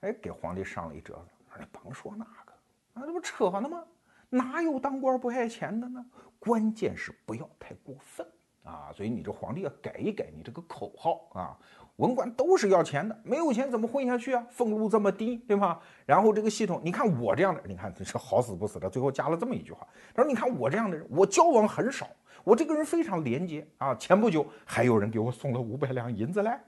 [0.00, 2.52] 哎，给皇帝上了一折子，说你甭说那个，
[2.94, 3.84] 啊，这不扯呢吗？
[4.30, 6.04] 哪有当官不爱钱的呢？
[6.40, 8.26] 关键是不要太过分
[8.64, 8.90] 啊！
[8.92, 11.56] 所以你这皇帝要改一改你这个口号啊！
[11.98, 14.44] 文官都是要钱的，没有钱怎么混下去啊？
[14.50, 15.80] 俸禄这么低，对吧？
[16.04, 22.10] 然后这个系统，你看我这样的，你看这是好死不死的，最后加了这么一句话，他说：“你看我这样的人，我交往很少，
[22.42, 23.94] 我这个人非常廉洁啊！
[23.94, 26.60] 前不久还有人给我送了五百两银子来。”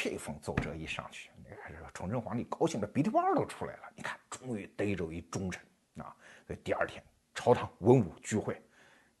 [0.00, 3.82] 这封奏折一上去，你看这个崇祯皇帝高兴的鼻涕泡都出来了。
[3.96, 5.60] 你看，终于逮着一忠臣
[5.96, 6.14] 啊！
[6.46, 7.02] 所以第二天
[7.34, 8.62] 朝堂文武聚会，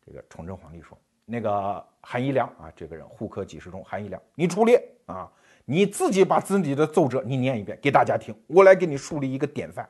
[0.06, 5.28] 这个崇祯皇帝说：“那个韩一良啊，这个人户科给事中，韩一良，你出列啊！
[5.64, 9.88] 你自己把自己的奏折你念一遍给大家听，我来给你树立一个典范。”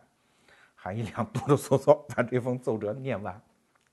[0.74, 3.38] 韩一良哆哆嗦嗦把这封奏折念完。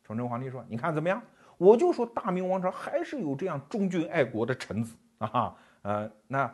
[0.02, 1.22] 崇祯皇帝说：“你看怎么样？
[1.58, 5.54] 我就说大明王朝还是有这样忠君爱国的臣子啊！
[5.82, 6.50] 呃，那。”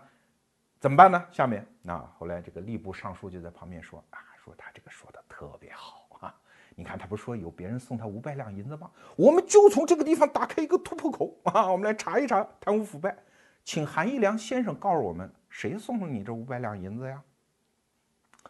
[0.82, 1.24] 怎么办呢？
[1.32, 6.34] 下面啊，后来这个吏部尚书就在旁边说啊，说他这个说的特别好啊，
[6.74, 8.90] 你看他不说有别人送他五百两银子吗？
[9.16, 13.16] 我们就从这个地方打开一个突破口啊，我们来查一查贪污腐败，
[13.64, 17.22] 请韩一良先生告诉我们谁送了你这五百两银子呀？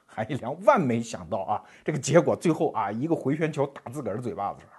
[0.06, 4.70] 韩一良万没想到啊，这个结果最后啊，一个回旋球打自个儿的嘴巴子上，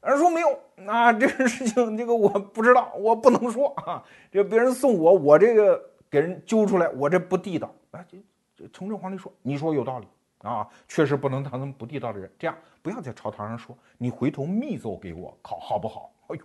[0.00, 5.91] 而说没有，那这个事情这个我不知道，我不能说啊，这别人送我，我这个。
[6.12, 8.04] 给人揪出来，我这不地道啊！
[8.06, 8.18] 这
[8.54, 10.06] 这崇祯皇帝说：“你说有道理
[10.46, 12.30] 啊，确实不能当他们不地道的人。
[12.38, 16.44] 这样不要在朝堂上说，你回头密奏给我考好不好？” 哎呦，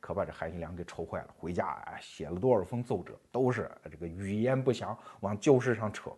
[0.00, 1.28] 可把这韩一良给愁坏了。
[1.36, 6.10] 回家啊，写了多少封奏折，都是这个语言不详，往旧事上扯。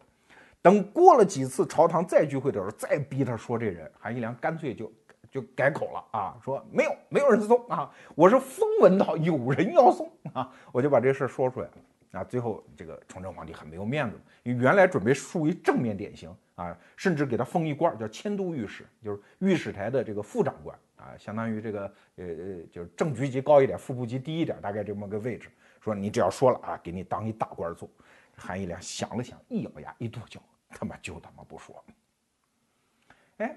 [0.62, 4.92] 等过了几次朝堂再聚会的时候，再逼他说这人，韩一良干脆就
[5.28, 11.72] 就改口了啊，说没有，没有人送啊，我是风闻到有人要送啊，我就把这事说出来了。
[12.16, 21.82] 啊，最后这个崇祯皇帝很没有面子，原来准备树一正面典型啊，甚至给他封一官叫迁都御史，就是御史台的这个副长官啊，相当于这个
[22.16, 25.50] 呃呃，就是正局级高一点，副部级低一点，大概这么个位置。
[25.80, 27.88] 说你只要说了啊，给你当一大官做。
[28.34, 31.84] 韩一良想了想，一咬牙，一跺脚，他妈就他妈不说。
[33.36, 33.56] 哎，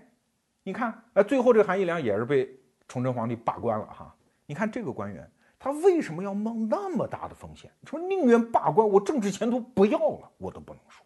[0.63, 2.50] 你看，哎，最后这个韩一良也是被
[2.88, 4.15] 崇祯皇帝罢官了哈。
[4.45, 5.32] 你看这个官员。
[5.60, 7.69] 他为什么要冒那么大的风险？
[7.86, 11.06] 说宁愿罢官，我政治前途不要了，我都不能说，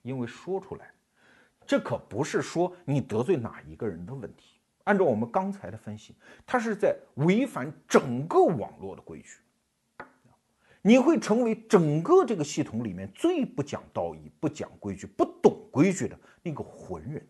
[0.00, 0.90] 因为说出来，
[1.66, 4.58] 这可不是说你得罪哪一个人的问题。
[4.84, 9.38] 按照我们刚才的分析，他是在违反整个网络的规矩，
[10.80, 17.28] 你会成为整个这个系统里面最不讲道义、不讲规矩、不懂规矩的那个浑人。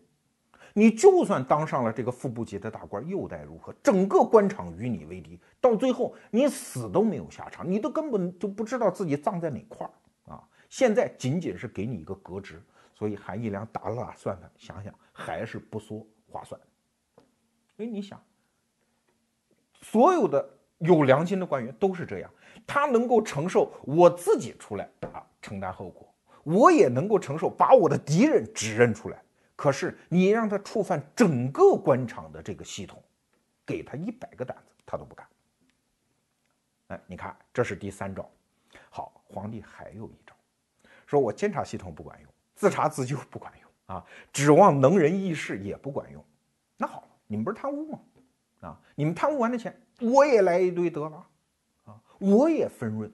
[0.73, 3.73] 你就算当上了这个副部级的大官，又待如何？
[3.81, 10.43] 整个官场与你为敌，到最后你死都没有下场，你都根本就不知道自己葬在哪块儿啊！
[10.69, 12.61] 现在仅仅是给你一个革职，
[12.93, 16.59] 所以韩义良打了打算盘，想想还是不说划算。
[17.75, 18.21] 所以你想，
[19.81, 22.29] 所有的有良心的官员都是这样，
[22.67, 26.07] 他能够承受我自己出来啊承担后果，
[26.43, 29.21] 我也能够承受把我的敌人指认出来。
[29.59, 33.03] 可是你让他触犯整个官场的这个系统，
[33.65, 35.27] 给他一百个胆子他都不敢。
[36.87, 38.31] 哎，你看，这是第三招。
[38.89, 40.33] 好，皇帝还有一招，
[41.05, 46.23] 说我监察系统不管用，自查自纠不管用啊，指望能人异士也不管用。
[46.77, 47.99] 那好，你们不是贪污吗？
[48.61, 51.27] 啊，你们贪污完的钱，我也来一堆得了，
[51.83, 53.11] 啊，我也分润。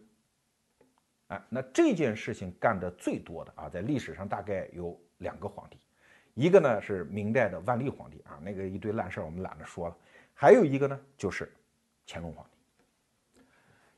[1.30, 5.80] 哎，那这件事情干的最多的啊，在历史上大概有两个皇帝，
[6.36, 9.98] 一个呢是明代的万历皇帝啊，那个一堆烂事儿我们懒得说了，
[10.34, 11.52] 还有一个呢就是
[12.06, 12.52] 乾隆皇帝。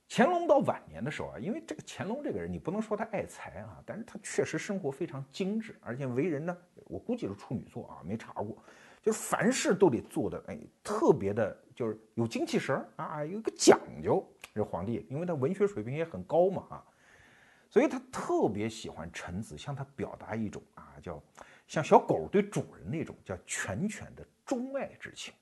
[0.07, 8.55] 乾隆到晚年的时候啊，因为这个乾隆这个人，你不能说他爱财啊，但是他确实生活非常精致，而且为人呢，我估计是处女座啊，没查过，
[9.01, 14.25] 就是凡事都得做的哎，特别的，就是有精气神儿啊，有一个讲究。
[14.53, 16.85] 这皇帝，因为他文学水平也很高嘛啊，
[17.69, 21.21] 所以他特别喜欢臣子向他表达一种啊，叫
[21.67, 25.33] 像小狗对主人那种叫犬犬的钟爱之情。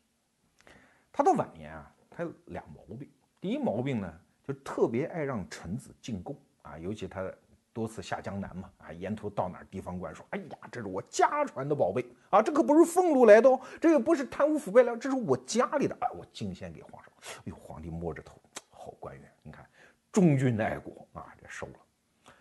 [1.11, 3.09] 他到晚年啊，他有俩毛病，
[3.39, 4.21] 第一毛病呢。
[4.47, 7.27] 就特别爱让臣子进贡啊，尤其他
[7.73, 17.11] 多次下江南嘛，啊，沿途到哪儿地方官说：“哎呀，这是我家传的宝贝啊，这可不是俸禄来的哦，这也不是贪污腐败来，这是我家里的，啊，我敬献给皇上。”
[17.41, 19.67] 哎呦，皇帝摸着头，好官员，你看
[20.11, 22.33] 忠君爱国啊，这收了。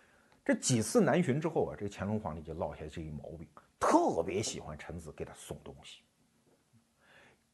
[0.43, 3.47] 这几次南巡之后啊，这乾隆皇帝就落下这一毛病，
[3.85, 6.01] 特别喜欢臣子给他送东西。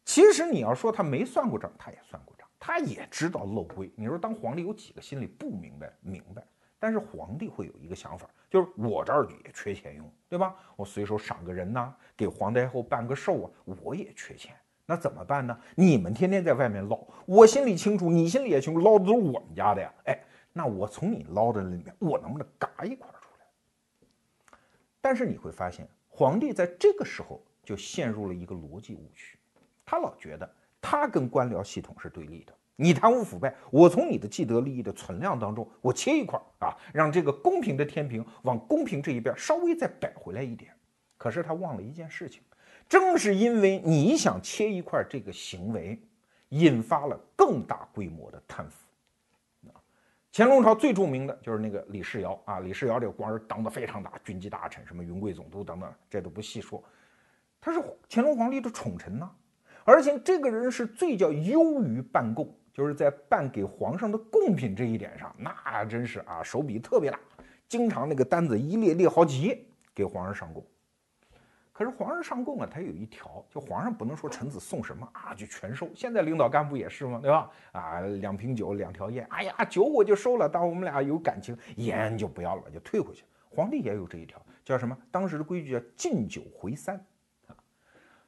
[0.06, 2.48] 其实你要说他没算过账，他也算过账。
[2.58, 3.92] 他也知道漏规。
[3.98, 5.92] 你说当皇帝有几个心里不明白？
[6.00, 6.42] 明白。
[6.80, 10.56] 但是皇帝会有一个想法，就是我这儿也缺钱用，对吧？
[10.76, 14.56] 我随手赏个人呐，给皇太后办个寿啊，我也缺钱。
[14.86, 15.60] 那怎么办呢？
[15.76, 19.94] 你们天天在外面捞，我心里清楚，你心里也清楚，捞的都是我们家的呀。
[20.06, 20.20] 哎，
[20.54, 24.58] 那我从你捞的里面，我能不能嘎一块出来？
[25.00, 29.40] 但是你会发现，皇帝在这个时候就陷入了一个逻辑误区，
[29.84, 30.48] 他老觉得。
[30.84, 40.74] 他跟官僚系统是对立的，你贪污腐败，我从你的既得利益的存量当中，我切一块儿啊，让这个公平的天平往公平这一边稍微再摆回来一点。
[41.20, 42.42] 可是他忘了一件事情，
[42.90, 46.02] 正是因为你想切一块这个行为，
[46.50, 48.88] 引发了更大规模的贪腐。
[50.34, 56.82] 乾隆朝最著名的就是那个李世尧啊，李世尧这个官儿当得非常大，军机大臣，什么云贵总督等等，这都不细说，
[57.60, 59.30] 他是乾隆皇帝的宠臣呐。
[59.84, 67.20] 而且这个人是最叫优于办贡，就是在办给皇上的贡品这一点上，那真是啊手笔特别大，
[67.68, 69.62] 经常那个单子一列列好几页
[69.94, 70.66] 给皇上上贡。
[71.74, 75.90] 可是皇上上贡啊，他有一条，就皇上不能说臣子送什么啊就全收。
[75.96, 77.50] 现在领导干部也是嘛，对吧？
[77.72, 83.24] 啊，两瓶酒，两条烟，哎呀，酒我就收了，当我们俩有感情，烟就不要了，就退回去。
[83.50, 84.98] 皇帝也有这一条，叫什么？
[85.10, 86.96] 当时的规矩叫敬酒回三。
[87.48, 87.56] 啊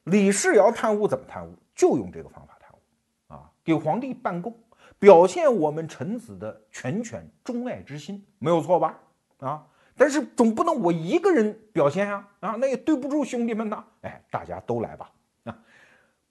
[0.05, 1.55] 李世尧贪污怎么贪污？
[1.73, 4.53] 就用这个方法贪污啊，给皇帝办贡，
[4.99, 8.99] 表现我们臣子的全权钟爱之心，没有错吧？
[9.39, 13.85] 啊，但是总不能我一个人表现呀，啊，那也对不住兄弟们呐。
[14.01, 15.11] 哎，大家都来吧，
[15.43, 15.59] 啊，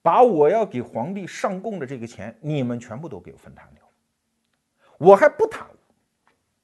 [0.03, 3.85] 把我要给皇帝上贡的这个钱，你们全部都给我分摊掉，
[4.99, 5.77] 我还不贪污。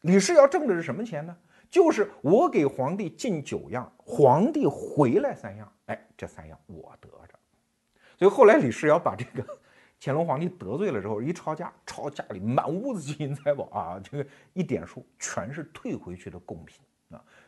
[0.02, 1.36] 李世尧挣的是什么钱呢？
[1.70, 5.70] 就是我给皇帝进九样，皇帝回来三样。
[5.86, 7.38] 哎，这三样我得着，
[8.18, 9.46] 所以后来李世尧把这个
[10.00, 16.80] 乾隆皇帝得罪了之后，一抄家，抄家里满屋子金银财宝啊，这个一点数全是退回去的贡品。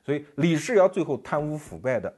[0.05, 2.15] 所以李世尧最后贪污腐败的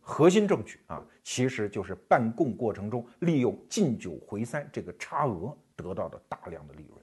[0.00, 6.98] 核心证据啊，其实就是办贡过程中利用进九回三这个差额得到的大量的利润。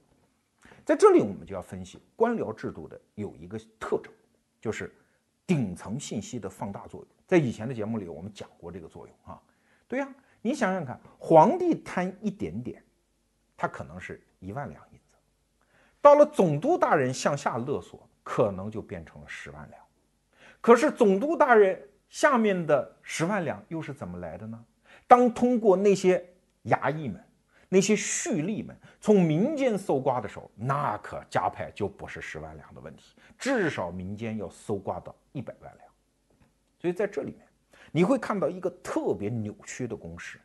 [0.84, 4.10] 在这里，我们就要分析官僚制度的有一个特征，
[4.60, 4.90] 就是
[5.46, 7.08] 顶层信息的放大作用。
[7.26, 9.38] 在以前的节目里，我们讲过这个作用啊。
[9.86, 10.08] 对呀，
[10.40, 12.82] 你想想看，皇帝贪一点点，
[13.54, 15.16] 他可能是一万两银子；
[16.00, 19.87] 到了总督大人向下勒索，可能就变成了十万两。
[20.60, 24.64] 可是总督大人下面的十万两又是怎么来的呢？
[25.06, 26.24] 当通过那些
[26.64, 27.22] 衙役们、
[27.68, 35.88] 那些蓄吏们从民间搜刮的时候，那可加派就不是十万两的问题，至少民间要搜刮到一百万两。
[36.78, 37.46] 所以在这里面，
[37.90, 40.38] 你会看到一个特别扭曲的公式，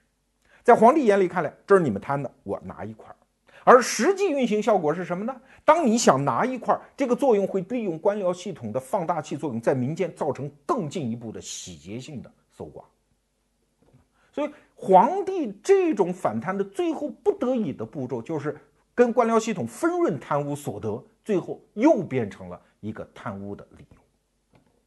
[0.64, 3.16] 在皇帝眼里看来，这是你们贪的，我拿一块儿；
[3.64, 5.36] 而实际运行效果是什么呢？
[5.66, 12.84] 当你想拿一块儿，这个作用会利用官僚系统的放大器作用，在民间造成更进一步的洗劫性的搜刮。
[14.34, 18.60] 所以，皇帝这种反贪的最后不得已的步骤，就是
[18.94, 23.98] 跟官僚系统分润贪污所得，最后又变成了一个贪污的理由。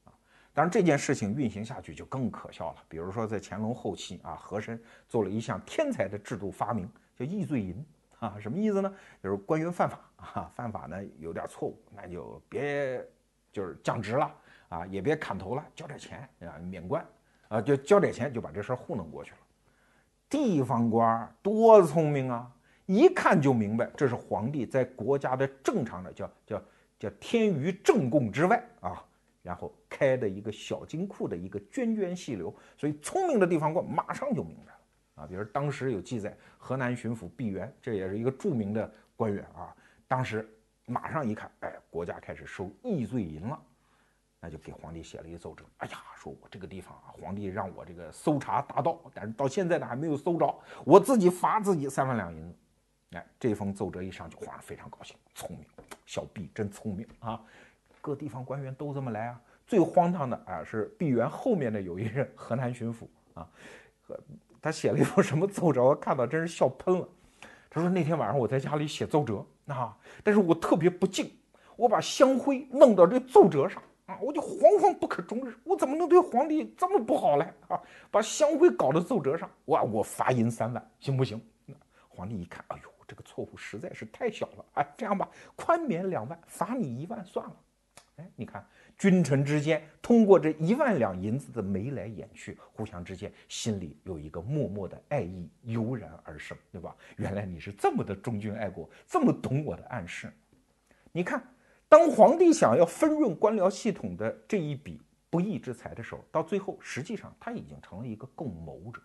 [0.04, 0.12] 啊
[0.52, 2.76] 当然，这件事情运行下去就更可笑了。
[2.88, 7.82] 比如说，在乾隆后期啊，和珅做了一项天才的制度发明，叫易罪银
[8.18, 8.92] 啊，什么意思呢？
[9.22, 13.04] 就是官员犯法啊，犯法呢有点错误，那就别
[13.52, 14.34] 就是降职了
[14.68, 17.04] 啊，也别砍头了，交点钱啊，免官
[17.48, 19.38] 啊，就交点钱就把这事儿糊弄过去了。
[20.28, 22.50] 地方官多聪明啊，
[22.86, 26.62] 一看就明白这是皇帝在国家的正常的叫叫
[26.98, 29.04] 叫天娱正贡之外啊，
[29.42, 34.72] 然后开的一个小金库的一个涓涓细流，所以聪明的地方官马上就明白
[35.16, 35.26] 啊。
[35.26, 39.74] 比如当时有记载，河南巡抚毕沅，这也是一个著名的官员啊，
[40.06, 40.48] 当时
[40.84, 43.60] 马上一看，哎，国家开始收易罪银了。
[44.38, 50.54] 那就给皇帝写了一奏折，哎呀，说我这个地方啊，皇帝让我这个搜查大盗，但是到现在呢还没有搜着，
[50.84, 52.54] 我自己罚自己三万两银子。
[53.12, 55.66] 哎，这封奏折一上去，皇上非常高兴，聪明，
[56.04, 57.42] 小毕真聪明啊！
[58.00, 59.40] 各地方官员都这么来啊。
[59.66, 63.48] 最荒唐的啊是毕沅后面的有一任河南巡抚啊，
[64.66, 67.08] 他写了一封什么奏折，我看到真是笑喷了。
[67.70, 71.30] 他说那天晚上我在家里写奏折啊，但是我特别不敬，
[71.76, 73.80] 我把香灰弄到这奏折上。
[74.06, 77.48] 啊，我就惶惶不可终日，我怎么能对皇帝这么不好嘞？
[77.68, 81.40] 啊，把香灰搞到奏折上，哇，我罚银三万，行不行？
[82.08, 87.56] 皇帝一看，哎呦，这个错误实在是太小了，哎，这样吧，宽免两万，罚你一万算了。
[88.16, 88.66] 哎，你看，
[88.98, 96.96] 君臣之间通过这一万两银子的眉来眼去，互相之间心里有一个默默的爱意油然而生，对吧？
[97.16, 100.32] 原来你是这么的忠君爱国，这么懂我的暗示，
[101.12, 101.42] 你看。
[101.88, 109.00] 当皇帝想要分润官僚系统的这一笔不义之财的时候，到最后实际上他已经成了一个共谋者，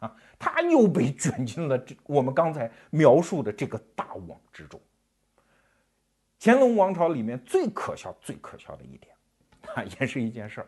[0.00, 4.80] 啊，他又被卷进了这我们刚才描述的这个大网之中。
[6.40, 9.14] 乾隆王朝里面最可笑、最可笑的一点，
[10.00, 10.66] 也是一件事儿，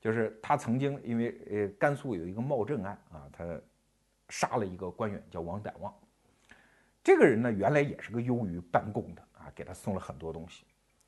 [0.00, 3.60] 就是他曾经因为呃甘肃有一个冒政案啊，他
[4.28, 5.92] 杀了一个官员叫王歹望，
[7.02, 10.64] 这个人呢原来也是个优于办公的啊，给他送了很多东西。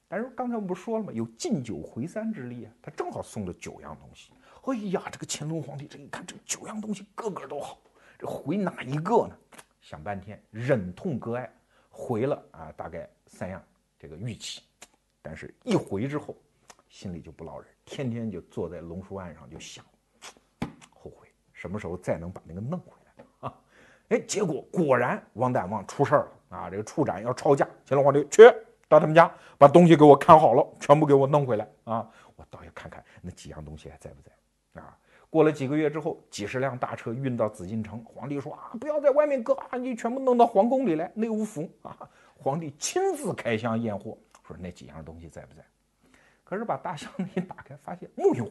[0.08, 1.12] 但是刚才我们不说了吗？
[1.12, 4.30] 有进酒回三之力啊，他正好送了九样东西。
[4.62, 7.78] 哎呀，这个乾隆皇帝这一看，这九样东西个个都好，
[8.18, 9.36] 这回哪一个呢？
[9.80, 11.48] 想半天，忍痛割爱，
[11.90, 13.62] 回了啊，大概三样
[13.98, 14.62] 这个玉器。
[15.22, 16.36] 但是一回之后，
[16.96, 19.84] 心里就不落忍，天天就坐在龙书案上就想，
[20.94, 23.54] 后悔什么时候再能把那个弄回来啊？
[24.08, 26.70] 哎，结果果然王旦望出事儿了啊！
[26.70, 28.44] 这个处斩要抄家，乾隆皇帝去。
[28.88, 32.10] 到他们家把东西给我看好了，全部给我弄回来啊！
[32.34, 34.96] 我倒要看看那几样东西还在不在啊！
[35.28, 42.08] 过了几个月之后，几十辆大车运到紫禁城，皇帝说啊，不要在外面搁啊，你全部弄到皇宫里来，内务府啊！
[42.38, 44.16] 皇帝亲自开箱验货，
[44.48, 45.62] 说那几样东西在不在？
[46.48, 48.48] 可是把大箱子 一打开，发现木有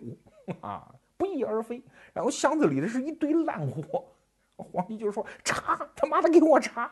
[0.60, 1.82] 啊，不翼而飞。
[2.14, 4.04] 然后箱子里的是一堆烂货，
[4.58, 6.92] 皇帝就说查，他妈的给我查！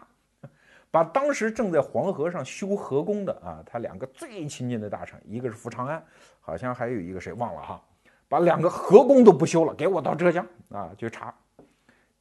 [0.89, 6.01] 把当时正在黄河上修河工的啊，他两个最亲近的大臣，一个是福长安，
[6.39, 7.84] 好像还有一个谁忘了哈，
[8.30, 11.36] 把两个河工都不修了，给我到浙江啊去查。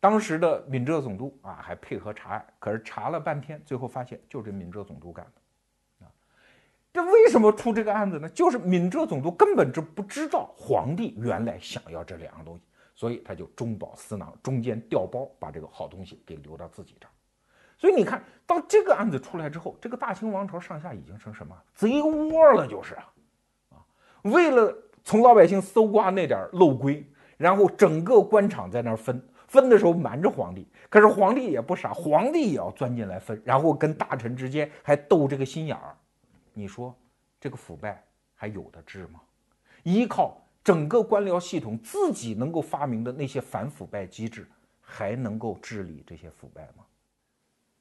[0.01, 5.42] 当时的闽浙总督啊还配合查案，可是查了半天，最后发现就是闽浙总督干的。
[6.93, 8.29] 这为什么出这个案子呢？
[8.29, 12.63] 就是闽浙总督根本就不知道皇帝原来想要这两样东西，
[12.95, 17.11] 所以他就中饱私囊，中间调包，把这个好东西给留到自己这儿。
[17.79, 23.09] 所以你看到这个案子出来之后，这个大清王朝上下已经成什么贼窝了，就是啊，
[23.71, 23.77] 啊，
[24.23, 24.73] 为了
[25.03, 27.05] 从老百姓搜刮那点漏规，
[27.39, 35.97] 然后整个官场在那儿分，分的时候瞒着皇帝，可是皇帝也不傻，皇帝也要钻进来分，然后跟大臣之间还斗这个心眼儿，
[36.53, 36.97] 你说
[37.41, 39.21] 这个腐败还有的治吗？
[39.83, 44.47] 依靠整个官僚系统自己能够发明的那些反腐败机制，
[44.81, 46.85] 还能够治理这些腐败吗？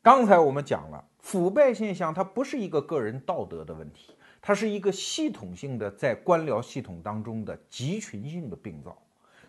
[0.02, 8.98] 刚才我们讲了，腐败现象它不是一个个人道德的问题，它是一个系统性的在官僚系统当中的集群性的病灶，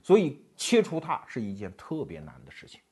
[0.03, 2.83] 所以切除它是一件特别难的事情。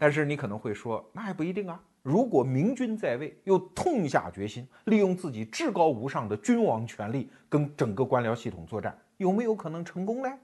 [0.00, 1.78] 但是你可能会说，那还不一定啊。
[2.02, 10.38] 如果明君在位，又痛下决心，利用自己至高无上的君王权力跟整个官僚系统作战，有没有可能成功呢？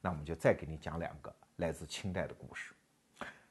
[0.00, 2.72] 那我们就再给你讲两个来自清代的故事。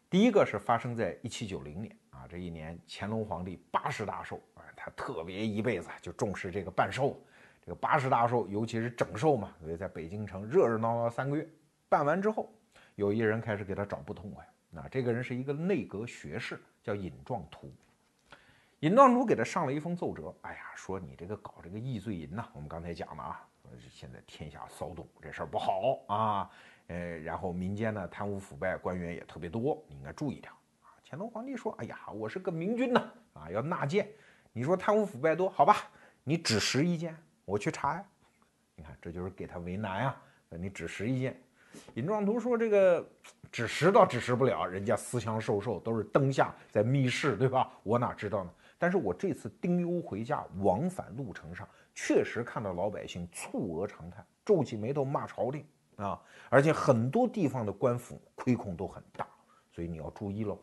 [0.09, 7.17] 第一个是发生在一七九零年啊，这一年乾隆皇帝八十大寿啊，他特别一辈子就重视这个办寿，
[7.61, 11.47] 这个八十大寿，尤其是整寿嘛，所以在北京城热热闹闹三个月。
[11.87, 12.53] 办完之后，
[12.95, 17.71] 有一人开始给他找不痛快，那这个人是一个内阁学士，叫尹壮图。
[18.81, 23.47] 尹壮图给他上了一封奏折，哎呀，说你这个搞这个易罪银呐，我们刚才讲了啊，
[23.89, 26.51] 现在天下骚动，这事儿不好啊。
[26.87, 30.51] 呃，然后民间呢贪污腐败，官员也特别多，你应该注意点
[30.83, 30.93] 啊。
[31.03, 34.07] 乾隆皇帝说：“哎呀，我是个明君呐，啊，要纳谏。
[34.53, 35.89] 你说贪污腐败多，好吧，
[36.23, 38.05] 你指实一件，我去查呀。
[38.75, 40.21] 你看，这就是给他为难啊。
[40.49, 41.41] 你指实一件，
[41.95, 43.07] 尹壮图说这个
[43.51, 47.71] 指实倒指实不了，人家私相授受都是灯下在密室，对吧？
[47.83, 48.51] 我哪知道呢？
[48.77, 55.65] 但是我这次丁忧回家往返路程上，确实看到老百姓蹙额长叹，皱起眉头骂朝廷
[55.95, 59.27] 啊，而且很多地方的官府亏空都很大，
[59.71, 60.59] 所以你要注意喽。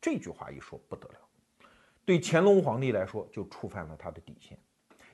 [0.00, 1.68] 这句话一说不得了，
[2.04, 4.58] 对乾隆皇帝来说就触犯了他的底线，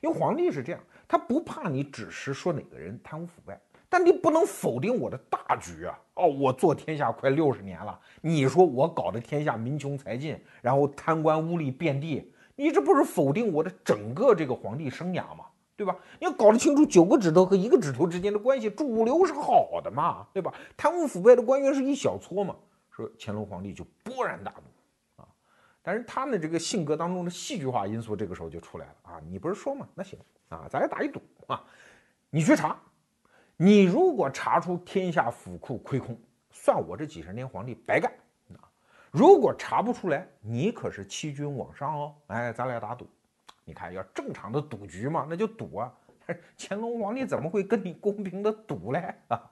[0.01, 3.61] 因为皇帝是这样，他不怕你只是说哪个人贪污腐败。
[3.89, 5.99] 但你不能否定我的大局啊！
[6.14, 15.47] 哦，我做天下快六十年了，你说我搞得天下民穷财尽，然后贪官污吏遍地，你这不是否定我的整个这个皇帝生涯吗？
[15.76, 15.97] 对吧？
[16.18, 20.53] 你要搞得清楚九个指头和一个指头之间的关系，主流是好的嘛，对吧？
[20.76, 22.57] 贪污腐败的官员是一小撮嘛。
[22.91, 25.28] 说乾隆皇帝就勃然大怒啊！
[25.80, 29.20] 但是他呢，这个性格当中的戏剧化因素这个时候就出来了啊！
[29.30, 29.86] 你不是说嘛？
[29.95, 30.18] 那行
[30.49, 31.62] 啊，咱俩打一赌啊，
[32.28, 32.76] 你去查。
[33.61, 36.17] 你如果查出天下府库亏空，
[36.53, 38.09] 算我这几十年皇帝白干
[38.55, 38.63] 啊！
[39.11, 42.15] 如果查不出来，你可是欺君罔上哦！
[42.29, 43.05] 哎，咱俩打赌，
[43.65, 45.93] 你看要正常的赌局嘛，那就赌啊！
[46.57, 49.13] 乾隆皇帝怎么会跟你公平的赌嘞？
[49.27, 49.43] 啊，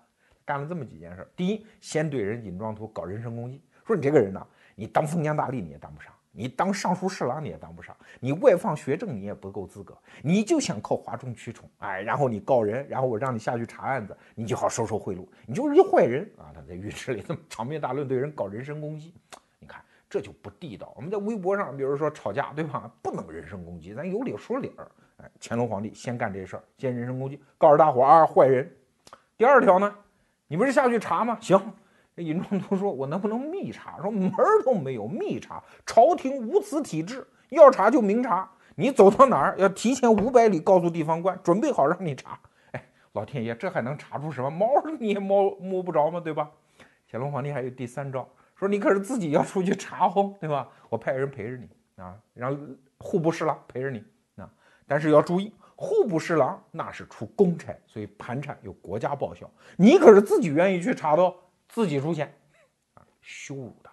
[0.45, 4.47] 干了这么几件事：第一，先对人尹庄图搞人身攻击，说你这个人呢，
[4.77, 6.15] 你当封疆大吏你也当不上。
[6.37, 16.53] 你当尚书侍郎你也当不上，你外放学政你也不够资格，你就想靠哗众取宠，哎，然后你告人，然后我让你下去查案子，你就好收受贿赂，你就是一坏人啊！
[16.55, 19.15] 他在浴池里这么长篇大论对人搞人身攻击，
[19.59, 20.93] 你看这就不地道。
[20.95, 22.91] 我们在微博上，比如说吵架，对吧？
[23.01, 24.87] 不能人身攻击，咱有理说理儿。
[25.17, 28.71] 哎，乾隆皇帝先干这事儿，先人身攻击，告诉大伙儿啊，坏人。
[29.39, 29.95] 第二条呢，
[30.47, 31.39] 你不是下去查吗？
[31.41, 31.59] 行。
[32.23, 34.01] 尹壮图说：“我能不能密查？
[34.01, 35.63] 说门儿都没有，密查。
[35.85, 38.51] 朝廷无此体制，要查就明查。
[38.75, 42.39] 你走到哪儿，要提前五百里告诉地方官，准备好让你查。
[42.73, 44.67] 哎，老天爷，这还能查出什么猫？
[44.99, 46.19] 你也摸摸不着吗？
[46.19, 46.51] 对吧？
[47.11, 50.69] 乾隆皇帝还有第三招，说你可是自己要出去查哦，对吧？
[50.89, 51.69] 我派人陪着你
[52.03, 52.59] 啊，让
[52.99, 54.03] 户部侍郎陪着你
[54.37, 54.49] 啊。
[54.87, 59.51] 但是要注意，户部侍郎那是出公差，所以盘缠由国家报销。
[59.77, 61.35] 你可是自己愿意去查的哦。”
[61.69, 62.33] 自己出钱，
[62.95, 63.91] 啊，羞辱他，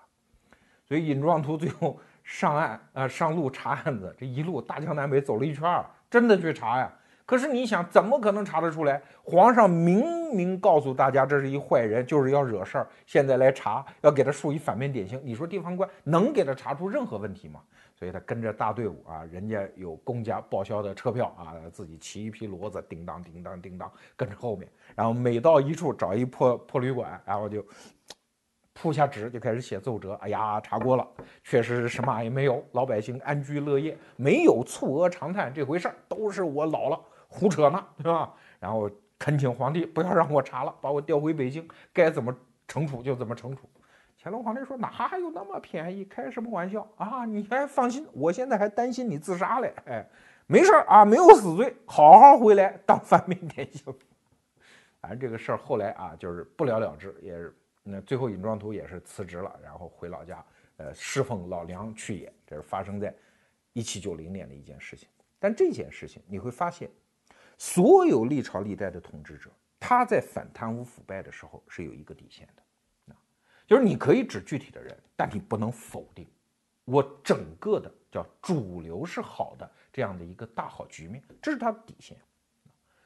[0.88, 6.92] 所以尹壮图最后上岸啊，上路查案子，这一路大江南北走了一圈，真的去查呀。
[7.26, 9.02] 可是你想，怎么可能查得出来？
[9.24, 15.20] 皇上明明告诉大家，这是一坏人，就是要惹事儿，现在来查，要给他树一反面典型。
[15.24, 17.62] 你说地方官能给他查出任何问题吗？
[18.04, 27.66] 所以他跟着大队伍啊，人家有公家报销的车票啊，自己骑一匹骡子，叮当叮当叮当跟着后面，然后每到一处找一破破旅馆，然后就
[28.74, 30.16] 铺下纸就开始写奏折。
[30.16, 31.08] 哎呀，查过了，
[31.46, 37.00] 确实是什么也没有，老百姓安居乐业，没有蹙额长叹这回事儿，都是我老了
[37.30, 38.34] 胡扯呢，对吧？
[38.60, 42.36] 然后恳请皇帝不要让我查了，把我调回北京，该怎么
[42.68, 43.70] 惩处就怎么惩处。
[44.24, 46.06] 乾隆皇帝说：“哪有那么便宜？
[46.06, 47.26] 开什么玩笑啊！
[47.26, 49.74] 你还放心，我现在还担心你自杀嘞。
[49.86, 50.08] 哎，
[50.48, 53.94] 没事儿啊，没有死罪，好好回来当反面典型。
[55.02, 57.54] 反正这个事儿后来啊，就是不了了之，也是
[57.84, 60.42] 那最后尹庄图也是辞职了，然后回老家，
[60.78, 62.34] 呃，侍奉老娘去也。
[62.48, 63.14] 这是发生在
[63.74, 65.10] 一七九零年的一件事情。
[65.38, 66.90] 但这件事情你会发现，
[67.58, 69.50] 所有历朝历代的统治者，
[69.82, 72.63] 他在反贪污腐败的时候是有一个底线的。”
[73.66, 76.28] 就是你可以指具体的人，但你不能否定
[76.86, 82.18] 我整个的叫主流是好的这样的一个大好局面，这是他的底线。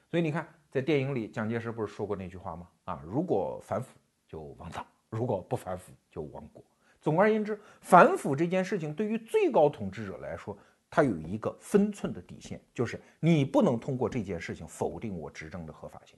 [0.10, 2.68] 所以你看，在电影里，蒋介石不是说过那句话吗？
[2.86, 3.89] 啊，如果反腐
[4.28, 6.64] 就亡党，如果不反腐就亡国。
[7.01, 10.58] 总而言之，反腐这件事情对于最高统治者来说，
[10.89, 16.18] 他有一个分寸的底线，就是你不能通过这件事情否定我执政的合法性。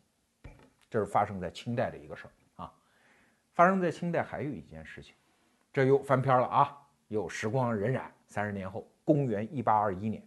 [0.90, 2.32] 这是发生在清代的一个事儿。
[3.60, 5.14] 发生在清代还有一件事情，
[5.74, 6.78] 这又翻篇了啊！
[7.10, 10.24] 又时光荏苒，三十年后，公元一八二一年，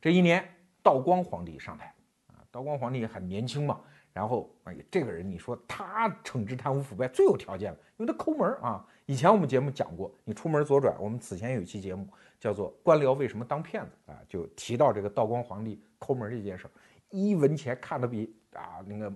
[0.00, 0.48] 这一年
[0.84, 1.92] 道光皇帝上台
[2.28, 2.38] 啊。
[2.48, 3.80] 道光皇帝很年轻嘛，
[4.12, 8.86] 然后哎，这个人你说他惩治贪污腐败最有条件了，因为他抠门啊。
[9.06, 12.06] 以前我们节目讲过，你出门左转，我们此前有一期节目
[12.38, 16.70] 叫做《官僚为什么当骗子》啊，就提到这个道光皇帝抠门这件事儿，
[17.10, 19.12] 一文钱看得比啊那个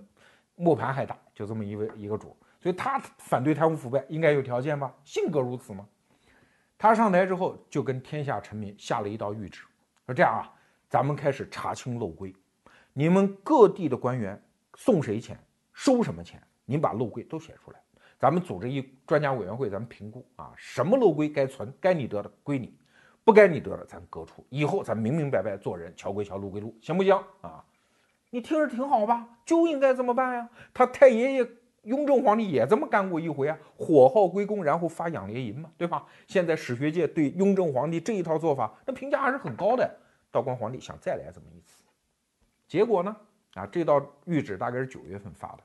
[0.55, 2.35] 磨盘还大，就这么一位一个主。
[2.61, 4.93] 所以他反对贪污腐败应该有条件吧？
[5.03, 5.87] 性格如此吗？
[6.77, 9.63] 他上台之后就跟天下臣民下了一道谕旨，
[10.05, 10.53] 说这样啊，
[10.87, 12.35] 咱们开始查清漏规，
[12.93, 14.39] 你们各地的官员
[14.75, 15.39] 送谁钱，
[15.73, 17.79] 收什么钱，您把漏规都写出来，
[18.19, 22.75] 咱们组织一专家委员会，咱们评估啊，什么漏规该存，该你得的归你，
[23.23, 27.63] 不该你得的咱革除，以后咱明明白白做人，桥归桥，路归路，行不行啊？
[28.29, 29.27] 你听着挺好吧？
[29.45, 30.49] 就应该这么办呀。
[30.73, 31.47] 他太爷爷。
[31.83, 36.05] 雍正皇帝也这么干过一回啊，火耗归公，然后发养廉银嘛，对吧？
[36.27, 39.99] 现在史学界对雍正皇帝这一套做法，那评价还是很高的。
[40.29, 41.83] 道光皇帝想再来这么一次，
[42.67, 43.15] 结果呢？
[43.55, 45.63] 啊，这道谕旨大概是九月份发的，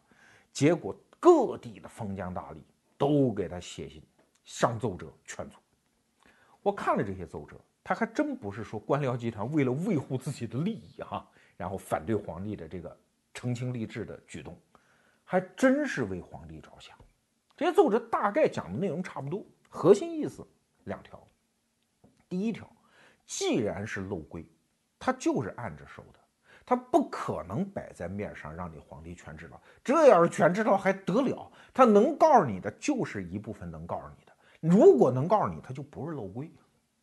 [0.52, 2.56] 结果各地的封疆大吏
[2.98, 4.02] 都给他写信
[4.44, 5.56] 上奏折劝阻。
[6.62, 11.24] 我看了这些奏折，他还真不是说官僚集团为了维护自己的利益哈，
[11.56, 12.98] 然后反对皇帝的这个
[13.32, 14.58] 澄清吏治的举动，
[15.26, 16.96] 还真是为皇帝着想。
[17.56, 20.46] 这些奏折大概讲的内容差不多，核心意思
[20.84, 21.22] 两条。
[22.28, 22.70] 第一条，
[23.26, 24.46] 既然是漏规，
[24.98, 26.20] 他就是按着收的。
[26.64, 31.50] 他不可能摆在面上让你皇帝全知道，这要是全知道还得了？
[31.72, 36.50] 他能告诉你的就是一部分能告诉你的，如果能告诉你，他就不是漏规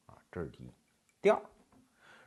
[0.08, 0.18] 啊。
[0.32, 0.74] 这是第一。
[1.22, 1.42] 第二，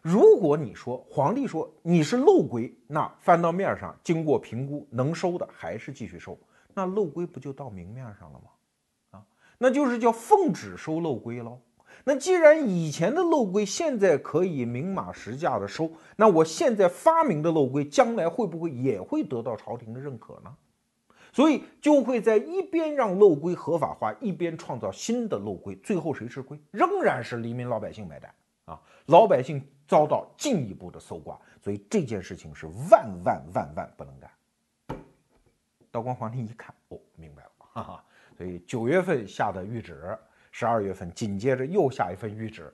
[0.09, 6.39] 如果你说皇帝说你是漏规，那翻到面上经过评估能收的还是继续收，
[6.73, 9.19] 那漏规不就到明面上了吗？
[9.19, 9.25] 啊，
[9.59, 11.59] 那就是叫奉旨收漏规喽。
[12.05, 20.55] 那既然以前的漏规现在可以明码实价的收，那我现在发明的漏规将来会不会也会得到朝廷的认可呢？
[21.33, 26.57] 所以就会在一边让漏规合法化，一边创造新的漏规，最后谁吃亏？
[26.71, 28.33] 仍然是黎民老百姓买单
[28.67, 28.81] 啊！
[29.07, 34.30] 老百姓遭到进一步的搜刮，所以这件事情是万万万万不能干。
[35.91, 38.05] 道光皇帝一看，哦，明白了，哈哈，
[38.37, 40.18] 所以九月份下的谕旨。
[40.53, 42.72] 十二月份，紧接着又下一份谕旨，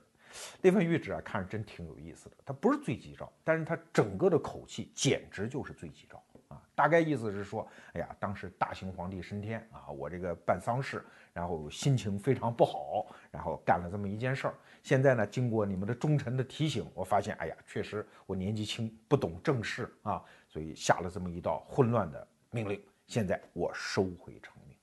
[0.60, 2.36] 那份谕旨啊，看着真挺有意思的。
[2.44, 6.22] 它不是罪己诏，但是它整个的口气简直就是罪己诏
[6.53, 6.62] 啊！
[6.74, 14.55] 大概意思是说，哎呀，当时大清皇帝升天啊，我这个办丧事，然后心情非常不好，然后干了这么一件事儿。
[14.82, 22.82] 现在呢，经过你们的忠臣的提醒，我发现，哎呀，确实我年纪轻，不懂政事啊，所以下了这么一道混乱的命令。
[23.07, 24.76] 现在我收回成命。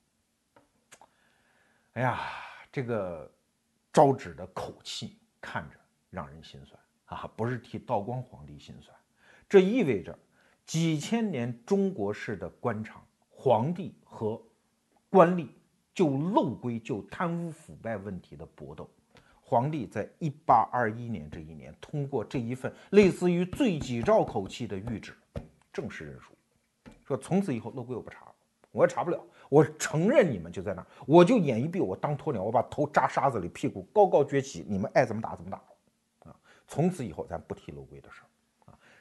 [1.92, 2.20] 哎呀！
[2.72, 3.28] 这个
[3.92, 5.76] 招旨的口气看着
[6.08, 8.96] 让人心酸啊，不是替道光皇帝心酸，
[9.48, 10.16] 这意味着
[10.70, 14.40] 几千年中国式的官场，皇帝和
[15.08, 15.48] 官吏
[15.92, 18.88] 就漏规、就贪污腐败问题的搏斗。
[19.40, 25.12] 皇帝在一八二一年这一年通过这一份类似于罪己诏口气的谕旨，
[25.72, 26.34] 正式认输，
[27.04, 28.32] 说从此以后漏规我不查了，
[28.70, 29.20] 我也查不了。
[29.48, 36.36] 我承认你们就在那儿，我就眼一闭，我当鸵鸟，我把头扎沙子里，屁股高高撅起，你们爱怎么打怎么打，啊！
[36.68, 38.29] 从此以后咱不提漏规的事儿，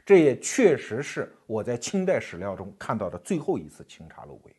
[0.09, 4.51] 这也确实是我在清代史料中看到的最后一次清查漏规。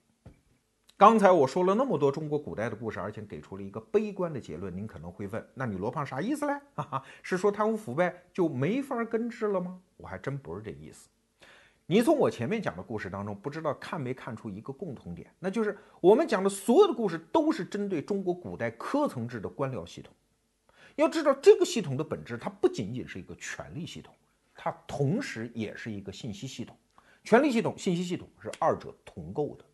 [0.96, 6.53] 刚才我说了那么多中国古代的故事，而且给出了一个悲观的结论，您可能会问，那你罗胖啥意思嘞？
[6.76, 9.80] 哈哈，是说贪污腐败就没法根治了吗？
[9.96, 11.09] 我还真不是这意思。
[11.84, 20.14] 你从我前面讲的故事当中，不知道看没看出一个共同点，那就是我们讲的所有的故事都是针对中国古代科层制的官僚系统。
[20.94, 24.14] 要知道，这个系统的本质，它不仅仅是一个权力系统，
[24.62, 26.76] 它同时也是一个信息系统。
[27.24, 29.64] 权力系统、信息系统是二者同构的。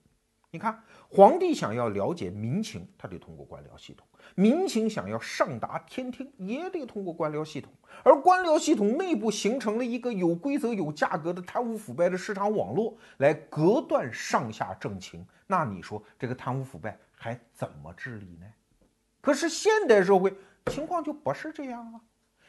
[0.48, 4.06] 你看，皇帝想要了解民情，他得通过官僚系统；
[4.36, 7.72] 民情想要上达天听，也得通过官僚系统。
[8.04, 15.26] 而官僚系统内部形成了一个有规则、有价格的贪污腐败的市场网络，来隔断上下政情。
[15.48, 18.46] 那你说这个贪污腐败还怎么治理呢？
[19.20, 20.32] 可是现代社会
[20.66, 22.00] 情况就不是这样啊，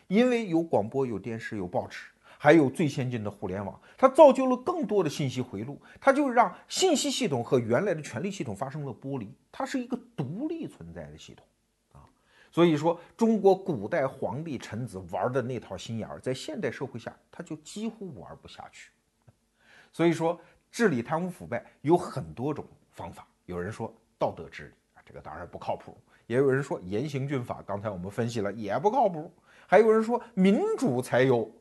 [0.06, 2.06] 因为有广播、有电视、有报纸。
[2.38, 11.46] 还有最先进的互联网，它造就了更多的信息回路，它就让信息系统和原来的权力系统发生了剥离，它是一个独立存在的系统
[11.94, 12.06] 啊。
[12.52, 18.92] 所以说，中国古代皇帝臣子玩的那套心眼儿，在现代社会下，他就几乎玩不下去。
[19.92, 20.40] 所以说，
[20.72, 25.92] 治理贪污腐败有很多种方法，有人说道德治理啊，这个当然不靠谱；
[26.28, 29.32] 也有人说严刑峻法，刚才我们分析了也不靠谱；
[29.66, 31.52] 还有人说民主才有。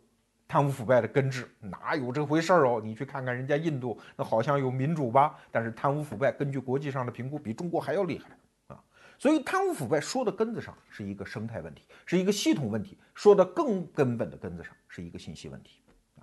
[0.48, 2.80] 贪污腐败的根治哪有这回事儿哦？
[2.82, 8.30] 你去看看人家印度，那好像有民主吧，但是贪污腐败根据国际上的评估比中国还要厉害
[8.68, 8.80] 啊！
[9.18, 15.80] 所以贪污腐败说的根子上是一个生态问题，是一个系统问题；说的更根本的根子上是一个信息问题
[16.14, 16.22] 啊！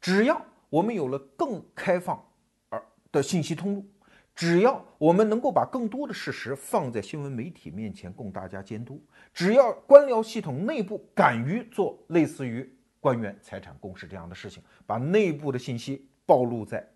[0.00, 2.24] 只要我们有了更开放
[2.70, 3.86] 而的信息通路，
[4.34, 9.04] 只要我们能够把更多的事实放在新闻媒体面前供大家监督，
[9.34, 12.74] 只要官僚系统内部敢于做类似于。
[13.00, 16.86] 官员财产公示这样的事情，把内部的信息暴露在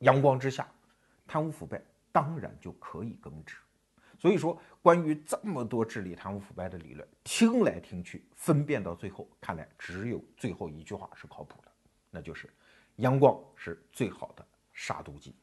[0.00, 0.66] 阳光之下，
[1.26, 3.56] 贪污腐败当然就可以根治。
[4.18, 11.68] 所以说，关于这么多治理贪污腐败的理论，听来听去，分辨到最后，看来只有最后一句话是靠谱的，
[12.10, 12.48] 那就是
[12.96, 15.34] 阳光是最好的杀毒剂。